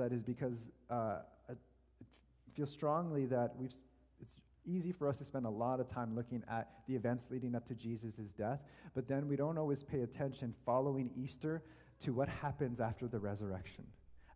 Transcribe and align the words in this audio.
that 0.00 0.12
is 0.12 0.22
because 0.22 0.70
uh, 0.90 1.18
I 1.48 1.52
feel 2.54 2.66
strongly 2.66 3.26
that 3.26 3.54
we've, 3.58 3.72
it's 4.20 4.40
easy 4.66 4.92
for 4.92 5.08
us 5.08 5.18
to 5.18 5.24
spend 5.24 5.46
a 5.46 5.50
lot 5.50 5.80
of 5.80 5.86
time 5.86 6.14
looking 6.14 6.42
at 6.50 6.68
the 6.86 6.94
events 6.94 7.28
leading 7.30 7.54
up 7.54 7.66
to 7.68 7.74
Jesus' 7.74 8.34
death, 8.36 8.60
but 8.94 9.06
then 9.08 9.28
we 9.28 9.36
don't 9.36 9.58
always 9.58 9.82
pay 9.82 10.02
attention 10.02 10.54
following 10.64 11.10
Easter 11.16 11.62
to 12.00 12.12
what 12.12 12.28
happens 12.28 12.80
after 12.80 13.06
the 13.06 13.18
resurrection. 13.18 13.84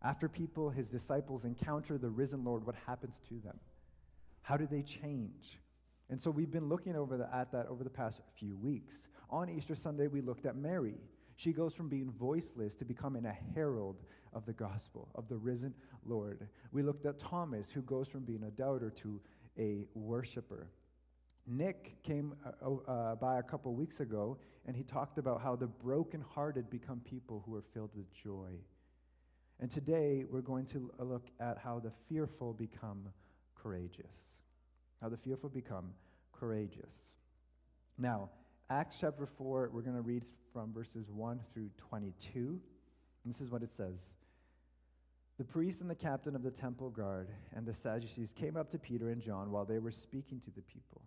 After 0.03 0.29
people, 0.29 0.69
his 0.69 0.91
disciples, 0.91 1.45
encounter 1.45 1.97
the 1.97 2.11
risen 2.11 2.45
Lord, 2.45 2.67
what 2.67 2.77
happens 2.87 3.19
to 3.29 3.41
them? 3.41 3.59
How 4.43 4.59
do 4.59 4.67
they 4.67 4.83
change? 4.83 5.59
And 6.11 6.21
so 6.21 6.31
we've 6.31 6.51
been 6.51 6.69
looking 6.69 6.95
over 6.95 7.17
the, 7.17 7.35
at 7.35 7.51
that 7.53 7.67
over 7.67 7.83
the 7.83 7.91
past 7.91 8.21
few 8.39 8.57
weeks. 8.57 9.09
On 9.31 9.49
Easter 9.49 9.75
Sunday, 9.75 10.07
we 10.07 10.21
looked 10.21 10.45
at 10.45 10.57
Mary. 10.57 10.97
She 11.37 11.53
goes 11.53 11.75
from 11.75 11.89
being 11.89 12.11
voiceless 12.11 12.75
to 12.77 12.85
becoming 12.85 13.27
a 13.27 13.37
herald 13.55 13.97
of 14.33 14.47
the 14.47 14.53
gospel, 14.53 15.09
of 15.15 15.29
the 15.29 15.37
risen 15.37 15.75
Lord. 16.05 16.49
We 16.73 16.83
looked 16.83 17.07
at 17.07 17.19
Thomas, 17.19 17.71
who 17.71 17.83
goes 17.83 18.09
from 18.09 18.25
being 18.25 18.45
a 18.45 18.51
doubter 18.51 18.91
to 19.03 19.21
a 19.59 19.87
worshiper. 19.95 20.69
Nick 21.47 22.03
came 22.03 22.35
uh, 22.45 22.91
uh, 22.91 23.15
by 23.17 23.39
a 23.39 23.43
couple 23.43 23.75
weeks 23.75 24.01
ago, 24.01 24.39
and 24.67 24.75
he 24.75 24.83
talked 24.83 25.19
about 25.19 25.43
how 25.43 25.55
the 25.57 25.67
brokenhearted 25.67 26.71
become 26.71 27.01
people 27.01 27.43
who 27.45 27.55
are 27.55 27.65
filled 27.75 27.91
with 27.95 28.11
joy. 28.13 28.51
And 29.61 29.71
today, 29.71 30.25
we're 30.29 30.41
going 30.41 30.67
to 30.67 30.91
look 30.99 31.29
at 31.41 31.59
how 31.59 31.79
the 31.79 31.91
fearful 32.09 32.55
become 32.55 33.09
courageous. 33.55 34.39
How 35.01 35.09
the 35.09 35.17
fearful 35.17 35.51
become 35.51 35.91
courageous. 36.33 37.13
Now, 37.99 38.31
Acts 38.71 38.97
chapter 38.99 39.27
4, 39.27 39.71
we're 39.75 39.83
going 39.83 39.95
to 39.95 40.01
read 40.01 40.25
from 40.51 40.73
verses 40.73 41.11
1 41.11 41.39
through 41.53 41.69
22. 41.77 42.39
And 42.39 42.59
this 43.27 43.43
is 43.43 43.51
what 43.51 43.63
it 43.63 43.69
says 43.69 44.11
The 45.37 45.45
priest 45.45 45.83
and 45.83 45.91
the 45.91 45.95
captain 45.95 46.35
of 46.35 46.43
the 46.43 46.51
temple 46.51 46.89
guard 46.89 47.29
and 47.55 47.67
the 47.67 47.75
Sadducees 47.75 48.33
came 48.33 48.57
up 48.57 48.71
to 48.71 48.79
Peter 48.79 49.11
and 49.11 49.21
John 49.21 49.51
while 49.51 49.67
they 49.67 49.79
were 49.81 49.91
speaking 49.91 50.41
to 50.41 50.51
the 50.51 50.63
people. 50.63 51.03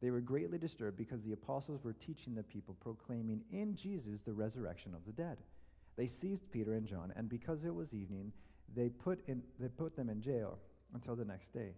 They 0.00 0.10
were 0.10 0.22
greatly 0.22 0.56
disturbed 0.56 0.96
because 0.96 1.22
the 1.22 1.32
apostles 1.32 1.84
were 1.84 1.92
teaching 1.92 2.34
the 2.34 2.42
people, 2.42 2.74
proclaiming 2.80 3.44
in 3.52 3.74
Jesus 3.74 4.22
the 4.22 4.32
resurrection 4.32 4.94
of 4.94 5.04
the 5.04 5.12
dead. 5.12 5.36
They 5.96 6.06
seized 6.06 6.50
Peter 6.50 6.74
and 6.74 6.86
John, 6.86 7.12
and 7.14 7.28
because 7.28 7.64
it 7.64 7.74
was 7.74 7.92
evening, 7.92 8.32
they 8.74 8.88
put, 8.88 9.20
in, 9.26 9.42
they 9.60 9.68
put 9.68 9.96
them 9.96 10.08
in 10.08 10.22
jail 10.22 10.58
until 10.94 11.14
the 11.14 11.24
next 11.26 11.52
day. 11.52 11.74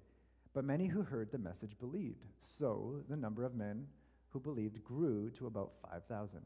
But 0.55 0.65
many 0.65 0.87
who 0.87 1.03
heard 1.03 1.33
the 1.33 1.39
message 1.39 1.73
believed. 1.81 2.25
So 2.41 3.03
the 3.09 3.17
number 3.17 3.45
of 3.45 3.57
men 3.57 3.87
who 4.31 4.41
believed 4.41 4.83
grew 4.85 5.31
to 5.31 5.47
about 5.47 5.73
5,000. 5.91 6.41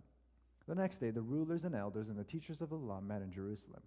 The 0.69 0.75
next 0.75 0.99
day, 0.99 1.11
the 1.11 1.23
rulers 1.23 1.65
and 1.65 1.75
elders 1.75 2.09
and 2.09 2.19
the 2.19 2.25
teachers 2.25 2.61
of 2.61 2.71
the 2.71 2.77
law 2.77 3.01
met 3.01 3.23
in 3.23 3.33
Jerusalem. 3.33 3.83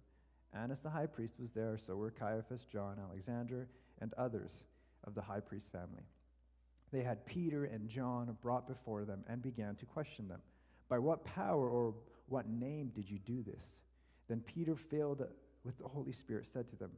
Annas 0.52 0.80
the 0.80 0.90
high 0.90 1.06
priest 1.06 1.40
was 1.40 1.52
there, 1.52 1.78
so 1.78 1.96
were 1.96 2.10
Caiaphas, 2.10 2.66
John, 2.70 2.98
Alexander, 3.02 3.68
and 4.00 4.12
others 4.14 4.52
of 5.04 5.14
the 5.14 5.22
high 5.22 5.40
priest 5.40 5.72
family. 5.72 6.04
They 6.92 7.02
had 7.02 7.26
Peter 7.26 7.64
and 7.64 7.88
John 7.88 8.36
brought 8.42 8.68
before 8.68 9.04
them 9.04 9.24
and 9.28 9.42
began 9.42 9.74
to 9.76 9.86
question 9.86 10.28
them. 10.28 10.40
By 10.88 10.98
what 10.98 11.24
power 11.24 11.68
or 11.68 11.94
what 12.28 12.48
name 12.48 12.92
did 12.94 13.10
you 13.10 13.18
do 13.18 13.42
this? 13.42 13.78
Then 14.28 14.40
Peter, 14.40 14.76
filled 14.76 15.26
with 15.64 15.78
the 15.78 15.88
Holy 15.88 16.12
Spirit, 16.12 16.46
said 16.46 16.68
to 16.70 16.76
them, 16.76 16.90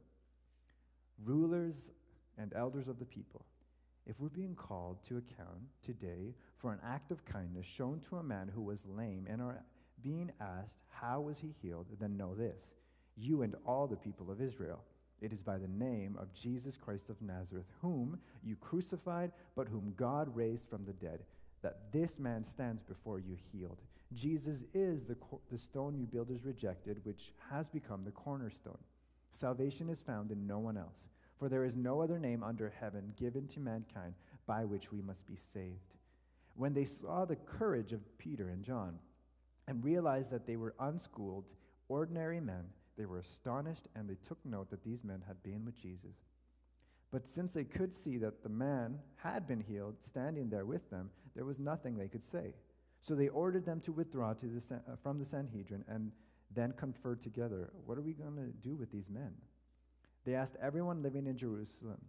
Rulers 1.23 1.89
and 2.37 2.53
elders 2.55 2.87
of 2.87 2.99
the 2.99 3.05
people, 3.05 3.45
if 4.05 4.19
we're 4.19 4.29
being 4.29 4.55
called 4.55 5.03
to 5.07 5.17
account 5.17 5.61
today 5.83 6.33
for 6.57 6.71
an 6.71 6.79
act 6.85 7.11
of 7.11 7.25
kindness 7.25 7.65
shown 7.65 8.01
to 8.09 8.17
a 8.17 8.23
man 8.23 8.49
who 8.53 8.61
was 8.61 8.85
lame 8.85 9.27
and 9.29 9.41
are 9.41 9.63
being 10.01 10.31
asked, 10.39 10.79
How 10.89 11.21
was 11.21 11.37
he 11.37 11.53
healed? 11.61 11.87
then 11.99 12.17
know 12.17 12.35
this 12.35 12.73
you 13.17 13.41
and 13.41 13.55
all 13.65 13.85
the 13.85 13.97
people 13.97 14.31
of 14.31 14.41
Israel. 14.41 14.81
It 15.21 15.33
is 15.33 15.43
by 15.43 15.57
the 15.57 15.67
name 15.67 16.15
of 16.17 16.33
Jesus 16.33 16.77
Christ 16.77 17.09
of 17.09 17.21
Nazareth, 17.21 17.65
whom 17.81 18.17
you 18.43 18.55
crucified, 18.55 19.33
but 19.55 19.67
whom 19.67 19.93
God 19.97 20.33
raised 20.33 20.69
from 20.69 20.85
the 20.85 20.93
dead, 20.93 21.19
that 21.61 21.91
this 21.91 22.19
man 22.19 22.45
stands 22.45 22.81
before 22.81 23.19
you 23.19 23.35
healed. 23.51 23.81
Jesus 24.13 24.63
is 24.73 25.07
the, 25.07 25.17
the 25.51 25.57
stone 25.57 25.97
you 25.97 26.05
builders 26.05 26.45
rejected, 26.45 27.03
which 27.03 27.33
has 27.51 27.67
become 27.67 28.05
the 28.05 28.11
cornerstone. 28.11 28.77
Salvation 29.31 29.89
is 29.89 29.99
found 29.99 30.31
in 30.31 30.47
no 30.47 30.57
one 30.57 30.77
else, 30.77 31.09
for 31.39 31.47
there 31.47 31.63
is 31.63 31.75
no 31.75 32.01
other 32.01 32.19
name 32.19 32.43
under 32.43 32.73
heaven 32.79 33.13
given 33.17 33.47
to 33.47 33.61
mankind 33.61 34.13
by 34.45 34.65
which 34.65 34.91
we 34.91 35.01
must 35.01 35.25
be 35.25 35.37
saved. 35.53 35.95
When 36.55 36.73
they 36.73 36.83
saw 36.83 37.23
the 37.23 37.37
courage 37.37 37.93
of 37.93 38.17
Peter 38.17 38.49
and 38.49 38.63
John 38.63 38.99
and 39.67 39.83
realized 39.83 40.31
that 40.31 40.45
they 40.45 40.57
were 40.57 40.75
unschooled, 40.79 41.45
ordinary 41.87 42.41
men, 42.41 42.65
they 42.97 43.05
were 43.05 43.19
astonished 43.19 43.87
and 43.95 44.09
they 44.09 44.17
took 44.27 44.37
note 44.45 44.69
that 44.71 44.83
these 44.83 45.05
men 45.05 45.23
had 45.25 45.41
been 45.41 45.63
with 45.63 45.81
Jesus. 45.81 46.17
But 47.11 47.25
since 47.25 47.53
they 47.53 47.63
could 47.63 47.93
see 47.93 48.17
that 48.17 48.43
the 48.43 48.49
man 48.49 48.99
had 49.15 49.47
been 49.47 49.61
healed, 49.61 49.95
standing 50.01 50.49
there 50.49 50.65
with 50.65 50.89
them, 50.89 51.09
there 51.35 51.45
was 51.45 51.57
nothing 51.57 51.97
they 51.97 52.09
could 52.09 52.23
say. 52.23 52.53
So 53.01 53.15
they 53.15 53.29
ordered 53.29 53.65
them 53.65 53.79
to 53.81 53.93
withdraw 53.93 54.33
to 54.33 54.45
the, 54.45 54.75
uh, 54.75 54.95
from 55.01 55.17
the 55.17 55.25
Sanhedrin 55.25 55.85
and 55.87 56.11
then 56.53 56.73
conferred 56.73 57.21
together. 57.21 57.71
What 57.85 57.97
are 57.97 58.01
we 58.01 58.13
going 58.13 58.35
to 58.35 58.67
do 58.67 58.75
with 58.75 58.91
these 58.91 59.09
men? 59.09 59.33
They 60.25 60.35
asked 60.35 60.55
everyone 60.61 61.01
living 61.01 61.27
in 61.27 61.37
Jerusalem. 61.37 61.99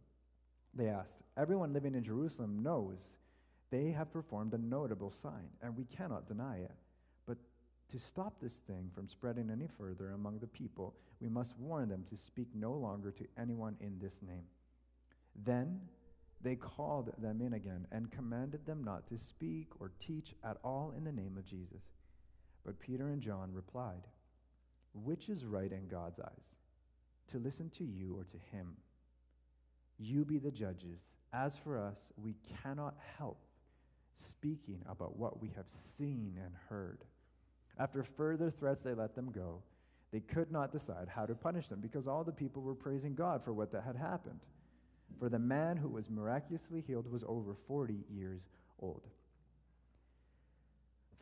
They 0.75 0.89
asked, 0.89 1.19
Everyone 1.37 1.73
living 1.73 1.95
in 1.95 2.05
Jerusalem 2.05 2.63
knows 2.63 3.17
they 3.71 3.91
have 3.93 4.13
performed 4.13 4.53
a 4.53 4.59
notable 4.59 5.11
sign, 5.11 5.49
and 5.63 5.77
we 5.77 5.85
cannot 5.85 6.27
deny 6.27 6.59
it. 6.59 6.75
But 7.27 7.39
to 7.91 7.99
stop 7.99 8.41
this 8.41 8.55
thing 8.55 8.91
from 8.95 9.09
spreading 9.09 9.51
any 9.51 9.69
further 9.79 10.11
among 10.11 10.39
the 10.39 10.47
people, 10.47 10.95
we 11.21 11.29
must 11.29 11.57
warn 11.59 11.89
them 11.89 12.05
to 12.09 12.17
speak 12.17 12.49
no 12.55 12.73
longer 12.73 13.11
to 13.13 13.27
anyone 13.39 13.77
in 13.81 13.99
this 13.99 14.19
name. 14.23 14.45
Then 15.37 15.81
they 16.41 16.57
called 16.57 17.13
them 17.19 17.41
in 17.41 17.53
again 17.53 17.87
and 17.93 18.11
commanded 18.11 18.65
them 18.67 18.83
not 18.83 19.07
to 19.09 19.19
speak 19.19 19.69
or 19.79 19.93
teach 19.99 20.35
at 20.43 20.57
all 20.65 20.93
in 20.97 21.05
the 21.05 21.13
name 21.13 21.37
of 21.37 21.45
Jesus. 21.45 21.83
But 22.65 22.81
Peter 22.81 23.09
and 23.09 23.23
John 23.23 23.53
replied, 23.53 24.07
Which 24.95 25.29
is 25.29 25.45
right 25.45 25.71
in 25.71 25.89
God's 25.89 26.19
eyes, 26.21 26.57
to 27.31 27.39
listen 27.39 27.71
to 27.71 27.85
you 27.85 28.17
or 28.17 28.25
to 28.25 28.57
him? 28.57 28.77
You 29.99 30.25
be 30.25 30.39
the 30.39 30.51
judges. 30.51 31.01
As 31.33 31.57
for 31.57 31.79
us, 31.79 32.13
we 32.17 32.35
cannot 32.63 32.95
help 33.19 33.39
speaking 34.15 34.83
about 34.89 35.17
what 35.17 35.41
we 35.41 35.51
have 35.57 35.67
seen 35.97 36.39
and 36.43 36.55
heard. 36.69 36.99
After 37.79 38.03
further 38.03 38.51
threats, 38.51 38.83
they 38.83 38.95
let 38.95 39.15
them 39.15 39.31
go. 39.31 39.63
They 40.13 40.21
could 40.21 40.51
not 40.51 40.73
decide 40.73 41.09
how 41.09 41.27
to 41.27 41.35
punish 41.35 41.69
them 41.69 41.81
because 41.81 42.09
all 42.09 42.25
the 42.25 42.33
people 42.33 42.63
were 42.63 42.75
praising 42.75 43.15
God 43.15 43.43
for 43.45 43.53
what 43.53 43.73
that 43.73 43.85
had 43.85 43.97
happened. 43.97 44.41
For 45.19 45.29
the 45.29 45.39
man 45.39 45.77
who 45.77 45.89
was 45.89 46.11
miraculously 46.11 46.83
healed 46.87 47.11
was 47.11 47.25
over 47.27 47.55
40 47.55 48.05
years 48.11 48.43
old. 48.81 49.03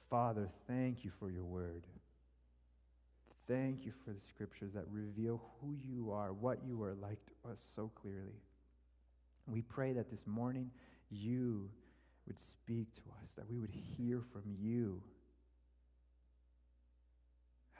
Father, 0.08 0.48
thank 0.66 1.04
you 1.04 1.10
for 1.18 1.30
your 1.30 1.44
word. 1.44 1.84
Thank 3.48 3.86
you 3.86 3.92
for 4.04 4.12
the 4.12 4.20
scriptures 4.20 4.74
that 4.74 4.84
reveal 4.90 5.40
who 5.60 5.74
you 5.82 6.12
are, 6.12 6.32
what 6.32 6.58
you 6.66 6.82
are 6.82 6.94
like 6.94 7.18
to 7.26 7.50
us 7.50 7.66
so 7.74 7.90
clearly. 7.94 8.42
We 9.46 9.62
pray 9.62 9.94
that 9.94 10.10
this 10.10 10.26
morning 10.26 10.70
you 11.10 11.70
would 12.26 12.38
speak 12.38 12.92
to 12.96 13.00
us, 13.22 13.30
that 13.36 13.50
we 13.50 13.58
would 13.58 13.74
hear 13.74 14.20
from 14.32 14.42
you 14.60 15.02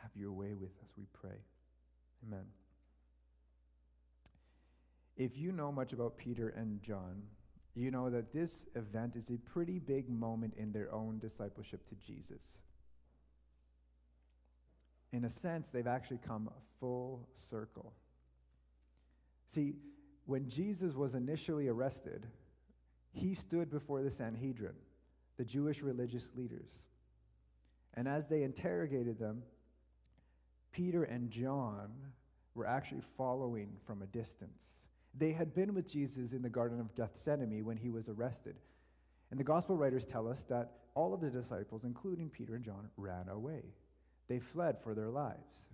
have 0.03 0.11
your 0.15 0.33
way 0.33 0.55
with 0.55 0.71
us, 0.83 0.91
we 0.97 1.05
pray. 1.13 1.37
Amen. 2.27 2.45
If 5.17 5.37
you 5.37 5.53
know 5.53 5.73
much 5.73 5.93
about 5.93 6.17
Peter 6.17 6.51
and 6.51 6.81
John, 6.83 7.23
you 7.75 7.91
know 7.91 8.09
that 8.11 8.33
this 8.33 8.67
event 8.75 9.17
is 9.17 9.31
a 9.31 9.37
pretty 9.37 9.79
big 9.79 10.09
moment 10.09 10.55
in 10.57 10.73
their 10.73 10.93
own 10.93 11.19
discipleship 11.19 11.87
to 11.89 11.95
Jesus. 11.97 12.59
In 15.13 15.25
a 15.25 15.31
sense, 15.31 15.71
they've 15.71 15.87
actually 15.87 16.21
come 16.27 16.51
full 16.81 17.27
circle. 17.35 17.93
See, 19.47 19.75
when 20.27 20.49
Jesus 20.49 20.95
was 20.95 21.15
initially 21.15 21.69
arrested, 21.69 22.27
he 23.13 23.35
stood 23.35 23.71
before 23.71 24.03
the 24.03 24.11
Sanhedrin, 24.11 24.75
the 25.39 25.45
Jewish 25.45 25.81
religious 25.83 26.31
leaders. 26.37 26.71
And 27.95 28.07
as 28.07 28.27
they 28.27 28.43
interrogated 28.43 29.19
them, 29.19 29.43
Peter 30.71 31.05
and 31.05 31.31
John 31.31 31.91
were 32.55 32.67
actually 32.67 33.01
following 33.17 33.71
from 33.87 34.03
a 34.03 34.07
distance. 34.07 34.65
They 35.15 35.33
had 35.33 35.55
been 35.55 35.75
with 35.75 35.91
Jesus 35.91 36.33
in 36.33 36.43
the 36.43 36.51
Garden 36.51 36.79
of 36.79 36.95
Gethsemane 36.95 37.65
when 37.65 37.77
he 37.77 37.89
was 37.89 38.09
arrested. 38.09 38.57
And 39.31 39.41
the 39.41 39.45
gospel 39.45 39.77
writers 39.77 40.05
tell 40.05 40.29
us 40.29 40.45
that 40.45 40.73
all 40.95 41.15
of 41.15 41.21
the 41.21 41.31
disciples, 41.31 41.85
including 41.85 42.29
Peter 42.29 42.55
and 42.55 42.65
John, 42.65 42.89
ran 42.97 43.29
away. 43.29 43.63
They 44.29 44.39
fled 44.39 44.79
for 44.83 44.95
their 44.95 45.09
lives. 45.09 45.69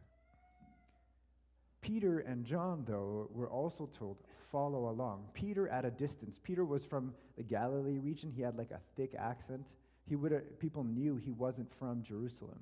Peter 1.81 2.21
and 2.21 2.45
John, 2.45 2.85
though, 2.87 3.29
were 3.31 3.51
also 3.51 3.87
told, 3.87 4.17
follow 4.39 4.89
along. 4.89 5.27
Peter 5.35 5.69
at 5.69 5.85
a 5.85 5.91
distance. 5.91 6.41
Peter 6.43 6.65
was 6.65 6.85
from 6.85 7.13
the 7.37 7.43
Galilee 7.43 7.99
region. 7.99 8.31
He 8.31 8.41
had 8.43 8.57
like 8.57 8.71
a 8.71 8.81
thick 8.97 9.15
accent. 9.19 9.73
He 10.07 10.17
would 10.17 10.59
people 10.59 10.85
knew 10.85 11.17
he 11.17 11.33
wasn't 11.33 11.75
from 11.75 12.03
Jerusalem. 12.03 12.61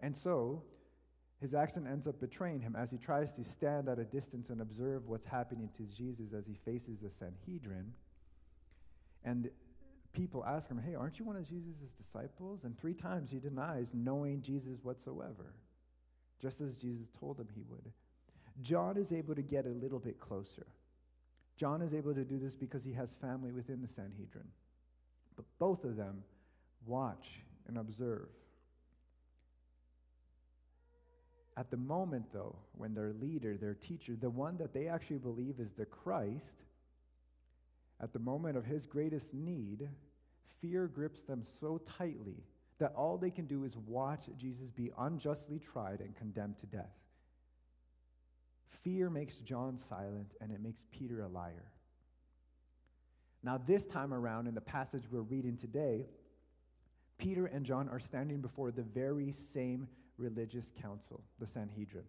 And 0.00 0.16
so 0.16 0.64
His 1.42 1.54
accent 1.54 1.88
ends 1.88 2.06
up 2.06 2.20
betraying 2.20 2.60
him 2.60 2.76
as 2.76 2.92
he 2.92 2.98
tries 2.98 3.32
to 3.32 3.42
stand 3.42 3.88
at 3.88 3.98
a 3.98 4.04
distance 4.04 4.50
and 4.50 4.60
observe 4.60 5.08
what's 5.08 5.26
happening 5.26 5.68
to 5.76 5.82
Jesus 5.82 6.32
as 6.32 6.46
he 6.46 6.54
faces 6.54 7.00
the 7.00 7.10
Sanhedrin. 7.10 7.92
And 9.24 9.50
people 10.12 10.44
ask 10.44 10.68
him, 10.68 10.80
Hey, 10.84 10.94
aren't 10.94 11.18
you 11.18 11.24
one 11.24 11.36
of 11.36 11.48
Jesus' 11.48 11.92
disciples? 11.96 12.64
And 12.64 12.78
three 12.78 12.94
times 12.94 13.30
he 13.30 13.38
denies 13.38 13.92
knowing 13.94 14.42
Jesus 14.42 14.78
whatsoever, 14.82 15.54
just 16.40 16.60
as 16.60 16.76
Jesus 16.76 17.08
told 17.18 17.38
him 17.38 17.48
he 17.54 17.62
would. 17.68 17.92
John 18.60 18.96
is 18.96 19.12
able 19.12 19.34
to 19.34 19.42
get 19.42 19.66
a 19.66 19.70
little 19.70 19.98
bit 19.98 20.20
closer. 20.20 20.66
John 21.56 21.82
is 21.82 21.94
able 21.94 22.14
to 22.14 22.24
do 22.24 22.38
this 22.38 22.54
because 22.54 22.84
he 22.84 22.92
has 22.92 23.14
family 23.14 23.52
within 23.52 23.80
the 23.80 23.88
Sanhedrin. 23.88 24.48
But 25.36 25.44
both 25.58 25.84
of 25.84 25.96
them 25.96 26.22
watch 26.86 27.40
and 27.66 27.78
observe. 27.78 28.28
At 31.56 31.70
the 31.70 31.76
moment, 31.76 32.26
though, 32.32 32.56
when 32.76 32.94
their 32.94 33.12
leader, 33.12 33.56
their 33.56 33.74
teacher, 33.74 34.16
the 34.18 34.30
one 34.30 34.56
that 34.56 34.72
they 34.72 34.88
actually 34.88 35.18
believe 35.18 35.60
is 35.60 35.72
the 35.72 35.84
Christ, 35.84 36.64
at 38.02 38.12
the 38.12 38.18
moment 38.18 38.56
of 38.56 38.64
his 38.64 38.84
greatest 38.84 39.32
need, 39.32 39.88
fear 40.60 40.88
grips 40.88 41.24
them 41.24 41.42
so 41.42 41.78
tightly 41.78 42.44
that 42.78 42.92
all 42.96 43.16
they 43.16 43.30
can 43.30 43.46
do 43.46 43.64
is 43.64 43.76
watch 43.76 44.24
Jesus 44.36 44.72
be 44.72 44.90
unjustly 44.98 45.60
tried 45.60 46.00
and 46.00 46.16
condemned 46.16 46.58
to 46.58 46.66
death. 46.66 46.96
Fear 48.82 49.10
makes 49.10 49.36
John 49.36 49.78
silent 49.78 50.34
and 50.40 50.50
it 50.50 50.60
makes 50.60 50.84
Peter 50.90 51.22
a 51.22 51.28
liar. 51.28 51.70
Now, 53.44 53.58
this 53.58 53.86
time 53.86 54.12
around, 54.12 54.46
in 54.46 54.54
the 54.54 54.60
passage 54.60 55.04
we're 55.10 55.20
reading 55.20 55.56
today, 55.56 56.06
Peter 57.18 57.46
and 57.46 57.64
John 57.64 57.88
are 57.88 58.00
standing 58.00 58.40
before 58.40 58.72
the 58.72 58.82
very 58.82 59.30
same 59.32 59.86
religious 60.16 60.72
council, 60.80 61.22
the 61.38 61.46
Sanhedrin. 61.46 62.04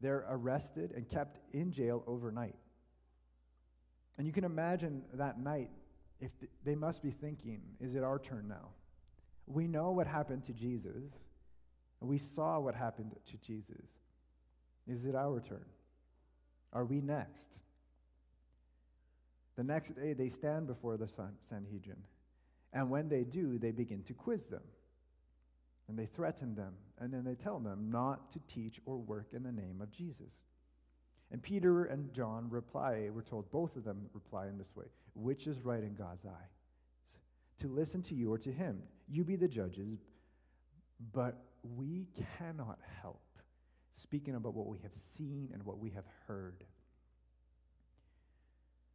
They're 0.00 0.26
arrested 0.28 0.92
and 0.94 1.08
kept 1.08 1.40
in 1.54 1.72
jail 1.72 2.02
overnight. 2.06 2.54
And 4.18 4.26
you 4.26 4.32
can 4.32 4.44
imagine 4.44 5.02
that 5.14 5.38
night, 5.38 5.70
if 6.20 6.32
they 6.64 6.74
must 6.74 7.02
be 7.02 7.12
thinking, 7.12 7.62
is 7.80 7.94
it 7.94 8.02
our 8.02 8.18
turn 8.18 8.48
now? 8.48 8.70
We 9.46 9.68
know 9.68 9.92
what 9.92 10.08
happened 10.08 10.44
to 10.46 10.52
Jesus. 10.52 11.20
We 12.00 12.18
saw 12.18 12.58
what 12.58 12.74
happened 12.74 13.14
to 13.26 13.36
Jesus. 13.38 13.86
Is 14.86 15.04
it 15.04 15.14
our 15.14 15.40
turn? 15.40 15.64
Are 16.72 16.84
we 16.84 17.00
next? 17.00 17.52
The 19.56 19.64
next 19.64 19.90
day, 19.90 20.12
they 20.12 20.28
stand 20.28 20.66
before 20.66 20.96
the 20.96 21.08
Sanhedrin. 21.40 22.02
And 22.72 22.90
when 22.90 23.08
they 23.08 23.24
do, 23.24 23.58
they 23.58 23.70
begin 23.70 24.02
to 24.04 24.14
quiz 24.14 24.46
them. 24.46 24.62
And 25.88 25.98
they 25.98 26.06
threaten 26.06 26.54
them. 26.54 26.74
And 26.98 27.12
then 27.12 27.24
they 27.24 27.34
tell 27.34 27.58
them 27.58 27.90
not 27.90 28.30
to 28.32 28.40
teach 28.46 28.80
or 28.84 28.98
work 28.98 29.28
in 29.32 29.42
the 29.42 29.52
name 29.52 29.80
of 29.80 29.90
Jesus. 29.90 30.34
And 31.30 31.42
Peter 31.42 31.84
and 31.84 32.12
John 32.12 32.48
reply, 32.48 33.10
we're 33.12 33.22
told 33.22 33.50
both 33.50 33.76
of 33.76 33.84
them 33.84 34.08
reply 34.14 34.46
in 34.46 34.56
this 34.56 34.74
way 34.74 34.86
which 35.14 35.46
is 35.46 35.64
right 35.64 35.82
in 35.82 35.94
God's 35.94 36.24
eye? 36.24 36.48
To 37.60 37.68
listen 37.68 38.02
to 38.02 38.14
you 38.14 38.32
or 38.32 38.38
to 38.38 38.52
him. 38.52 38.82
You 39.08 39.24
be 39.24 39.36
the 39.36 39.48
judges, 39.48 39.98
but 41.12 41.42
we 41.76 42.06
cannot 42.38 42.78
help 43.02 43.20
speaking 43.90 44.36
about 44.36 44.54
what 44.54 44.68
we 44.68 44.78
have 44.82 44.94
seen 44.94 45.50
and 45.52 45.64
what 45.64 45.78
we 45.78 45.90
have 45.90 46.04
heard. 46.26 46.64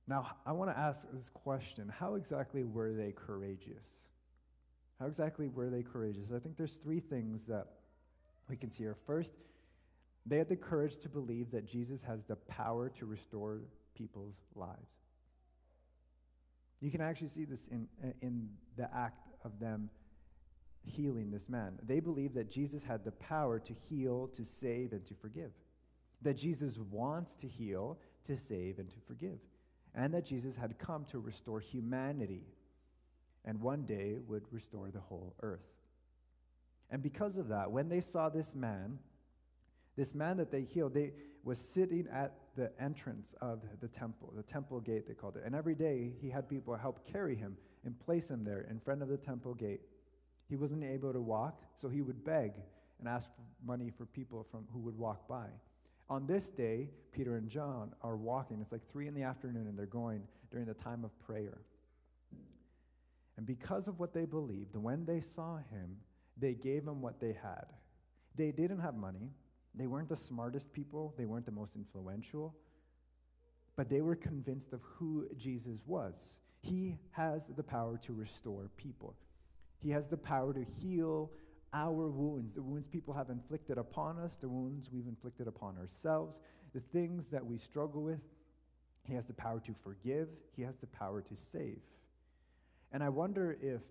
Now, 0.07 0.35
I 0.45 0.51
want 0.51 0.71
to 0.71 0.77
ask 0.77 1.05
this 1.13 1.29
question 1.29 1.89
How 1.89 2.15
exactly 2.15 2.63
were 2.63 2.93
they 2.93 3.11
courageous? 3.11 4.03
How 4.99 5.07
exactly 5.07 5.47
were 5.47 5.69
they 5.69 5.83
courageous? 5.83 6.31
I 6.33 6.39
think 6.39 6.55
there's 6.55 6.75
three 6.75 6.99
things 6.99 7.45
that 7.47 7.67
we 8.47 8.55
can 8.55 8.69
see 8.69 8.83
here. 8.83 8.95
First, 9.05 9.33
they 10.25 10.37
had 10.37 10.49
the 10.49 10.55
courage 10.55 10.97
to 10.99 11.09
believe 11.09 11.51
that 11.51 11.65
Jesus 11.65 12.01
has 12.03 12.23
the 12.23 12.35
power 12.35 12.89
to 12.89 13.05
restore 13.05 13.61
people's 13.95 14.35
lives. 14.55 14.89
You 16.79 16.91
can 16.91 17.01
actually 17.01 17.29
see 17.29 17.45
this 17.45 17.67
in, 17.67 17.87
in 18.21 18.49
the 18.77 18.89
act 18.93 19.27
of 19.43 19.59
them 19.59 19.89
healing 20.85 21.31
this 21.31 21.47
man. 21.47 21.79
They 21.83 21.99
believed 21.99 22.35
that 22.35 22.51
Jesus 22.51 22.83
had 22.83 23.05
the 23.05 23.11
power 23.13 23.59
to 23.59 23.73
heal, 23.89 24.27
to 24.35 24.43
save, 24.43 24.91
and 24.91 25.05
to 25.05 25.13
forgive. 25.13 25.51
That 26.21 26.35
Jesus 26.35 26.77
wants 26.77 27.35
to 27.37 27.47
heal, 27.47 27.99
to 28.25 28.35
save, 28.35 28.79
and 28.79 28.89
to 28.89 28.97
forgive. 29.07 29.39
And 29.95 30.13
that 30.13 30.25
Jesus 30.25 30.55
had 30.55 30.77
come 30.77 31.05
to 31.05 31.19
restore 31.19 31.59
humanity 31.59 32.43
and 33.45 33.61
one 33.61 33.83
day 33.83 34.17
would 34.27 34.43
restore 34.51 34.89
the 34.89 34.99
whole 34.99 35.35
earth. 35.41 35.67
And 36.89 37.01
because 37.01 37.37
of 37.37 37.49
that, 37.49 37.71
when 37.71 37.89
they 37.89 38.01
saw 38.01 38.29
this 38.29 38.55
man, 38.55 38.99
this 39.95 40.15
man 40.15 40.37
that 40.37 40.51
they 40.51 40.61
healed, 40.61 40.93
they 40.93 41.13
was 41.43 41.59
sitting 41.59 42.07
at 42.11 42.33
the 42.55 42.71
entrance 42.79 43.35
of 43.41 43.61
the 43.81 43.87
temple, 43.87 44.31
the 44.35 44.43
temple 44.43 44.79
gate 44.79 45.07
they 45.07 45.13
called 45.13 45.37
it. 45.37 45.43
And 45.45 45.55
every 45.55 45.75
day 45.75 46.13
he 46.21 46.29
had 46.29 46.47
people 46.47 46.75
help 46.75 47.05
carry 47.11 47.35
him 47.35 47.57
and 47.85 47.99
place 47.99 48.29
him 48.29 48.43
there 48.43 48.65
in 48.69 48.79
front 48.79 49.01
of 49.01 49.09
the 49.09 49.17
temple 49.17 49.53
gate 49.53 49.81
he 50.53 50.55
wasn't 50.55 50.83
able 50.83 51.13
to 51.13 51.19
walk, 51.19 51.63
so 51.75 51.89
he 51.89 52.01
would 52.01 52.23
beg 52.23 52.53
and 52.99 53.07
ask 53.07 53.27
for 53.35 53.41
money 53.65 53.89
for 53.89 54.05
people 54.05 54.45
from, 54.51 54.65
who 54.71 54.79
would 54.79 54.95
walk 54.97 55.27
by. 55.27 55.47
On 56.09 56.27
this 56.27 56.49
day, 56.49 56.89
Peter 57.11 57.37
and 57.37 57.49
John 57.49 57.91
are 58.01 58.15
walking. 58.15 58.59
It's 58.61 58.71
like 58.71 58.87
three 58.91 59.07
in 59.07 59.15
the 59.15 59.23
afternoon, 59.23 59.67
and 59.67 59.75
they're 59.75 59.85
going 59.85 60.21
during 60.51 60.67
the 60.67 60.73
time 60.73 61.03
of 61.03 61.19
prayer. 61.21 61.61
And 63.37 63.47
because 63.47 63.87
of 63.87 63.99
what 63.99 64.13
they 64.13 64.25
believed, 64.25 64.75
when 64.75 65.05
they 65.05 65.21
saw 65.21 65.57
him, 65.57 65.97
they 66.37 66.53
gave 66.53 66.83
him 66.83 67.01
what 67.01 67.19
they 67.19 67.33
had. 67.33 67.65
They 68.35 68.51
didn't 68.51 68.79
have 68.79 68.93
money. 68.93 69.31
They 69.75 69.87
weren't 69.87 70.09
the 70.09 70.15
smartest 70.15 70.71
people. 70.71 71.13
They 71.17 71.25
weren't 71.25 71.45
the 71.45 71.51
most 71.51 71.75
influential. 71.75 72.55
But 73.75 73.89
they 73.89 74.01
were 74.01 74.15
convinced 74.15 74.73
of 74.73 74.81
who 74.83 75.27
Jesus 75.37 75.81
was. 75.85 76.37
He 76.61 76.97
has 77.11 77.47
the 77.47 77.63
power 77.63 77.97
to 78.03 78.13
restore 78.13 78.69
people. 78.77 79.15
He 79.79 79.89
has 79.89 80.07
the 80.07 80.17
power 80.17 80.53
to 80.53 80.63
heal 80.79 81.31
our 81.73 82.07
wounds, 82.07 82.53
the 82.53 82.61
wounds 82.61 82.87
people 82.87 83.13
have 83.15 83.29
inflicted 83.29 83.77
upon 83.77 84.19
us, 84.19 84.35
the 84.35 84.47
wounds 84.47 84.89
we've 84.93 85.07
inflicted 85.07 85.47
upon 85.47 85.75
ourselves, 85.77 86.39
the 86.73 86.79
things 86.79 87.29
that 87.29 87.43
we 87.43 87.57
struggle 87.57 88.03
with. 88.03 88.21
He 89.05 89.13
has 89.15 89.25
the 89.25 89.33
power 89.33 89.59
to 89.61 89.73
forgive, 89.73 90.29
He 90.55 90.61
has 90.61 90.77
the 90.77 90.87
power 90.87 91.21
to 91.21 91.35
save. 91.35 91.81
And 92.91 93.03
I 93.03 93.09
wonder 93.09 93.57
if 93.59 93.81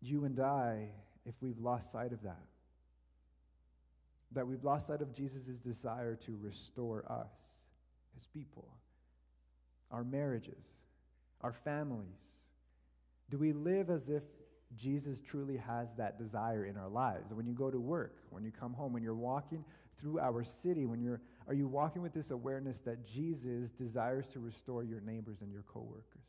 you 0.00 0.24
and 0.24 0.40
I, 0.40 0.88
if 1.26 1.34
we've 1.42 1.58
lost 1.58 1.92
sight 1.92 2.12
of 2.12 2.22
that, 2.22 2.42
that 4.32 4.46
we've 4.46 4.64
lost 4.64 4.88
sight 4.88 5.00
of 5.00 5.12
Jesus' 5.14 5.58
desire 5.58 6.14
to 6.16 6.38
restore 6.40 7.04
us, 7.10 7.32
His 8.14 8.26
people, 8.26 8.68
our 9.90 10.04
marriages, 10.04 10.66
our 11.40 11.52
families, 11.52 12.06
do 13.30 13.38
we 13.38 13.52
live 13.52 13.90
as 13.90 14.08
if 14.08 14.22
Jesus 14.76 15.20
truly 15.20 15.56
has 15.56 15.94
that 15.94 16.18
desire 16.18 16.64
in 16.64 16.76
our 16.76 16.88
lives? 16.88 17.32
When 17.32 17.46
you 17.46 17.54
go 17.54 17.70
to 17.70 17.78
work, 17.78 18.16
when 18.30 18.44
you 18.44 18.50
come 18.50 18.72
home, 18.72 18.92
when 18.92 19.02
you're 19.02 19.14
walking 19.14 19.64
through 19.98 20.20
our 20.20 20.44
city, 20.44 20.86
when 20.86 21.00
you're 21.00 21.20
are 21.48 21.54
you 21.54 21.68
walking 21.68 22.02
with 22.02 22.12
this 22.12 22.32
awareness 22.32 22.80
that 22.80 23.06
Jesus 23.06 23.70
desires 23.70 24.28
to 24.30 24.40
restore 24.40 24.82
your 24.82 25.00
neighbors 25.00 25.42
and 25.42 25.52
your 25.52 25.62
coworkers? 25.62 26.26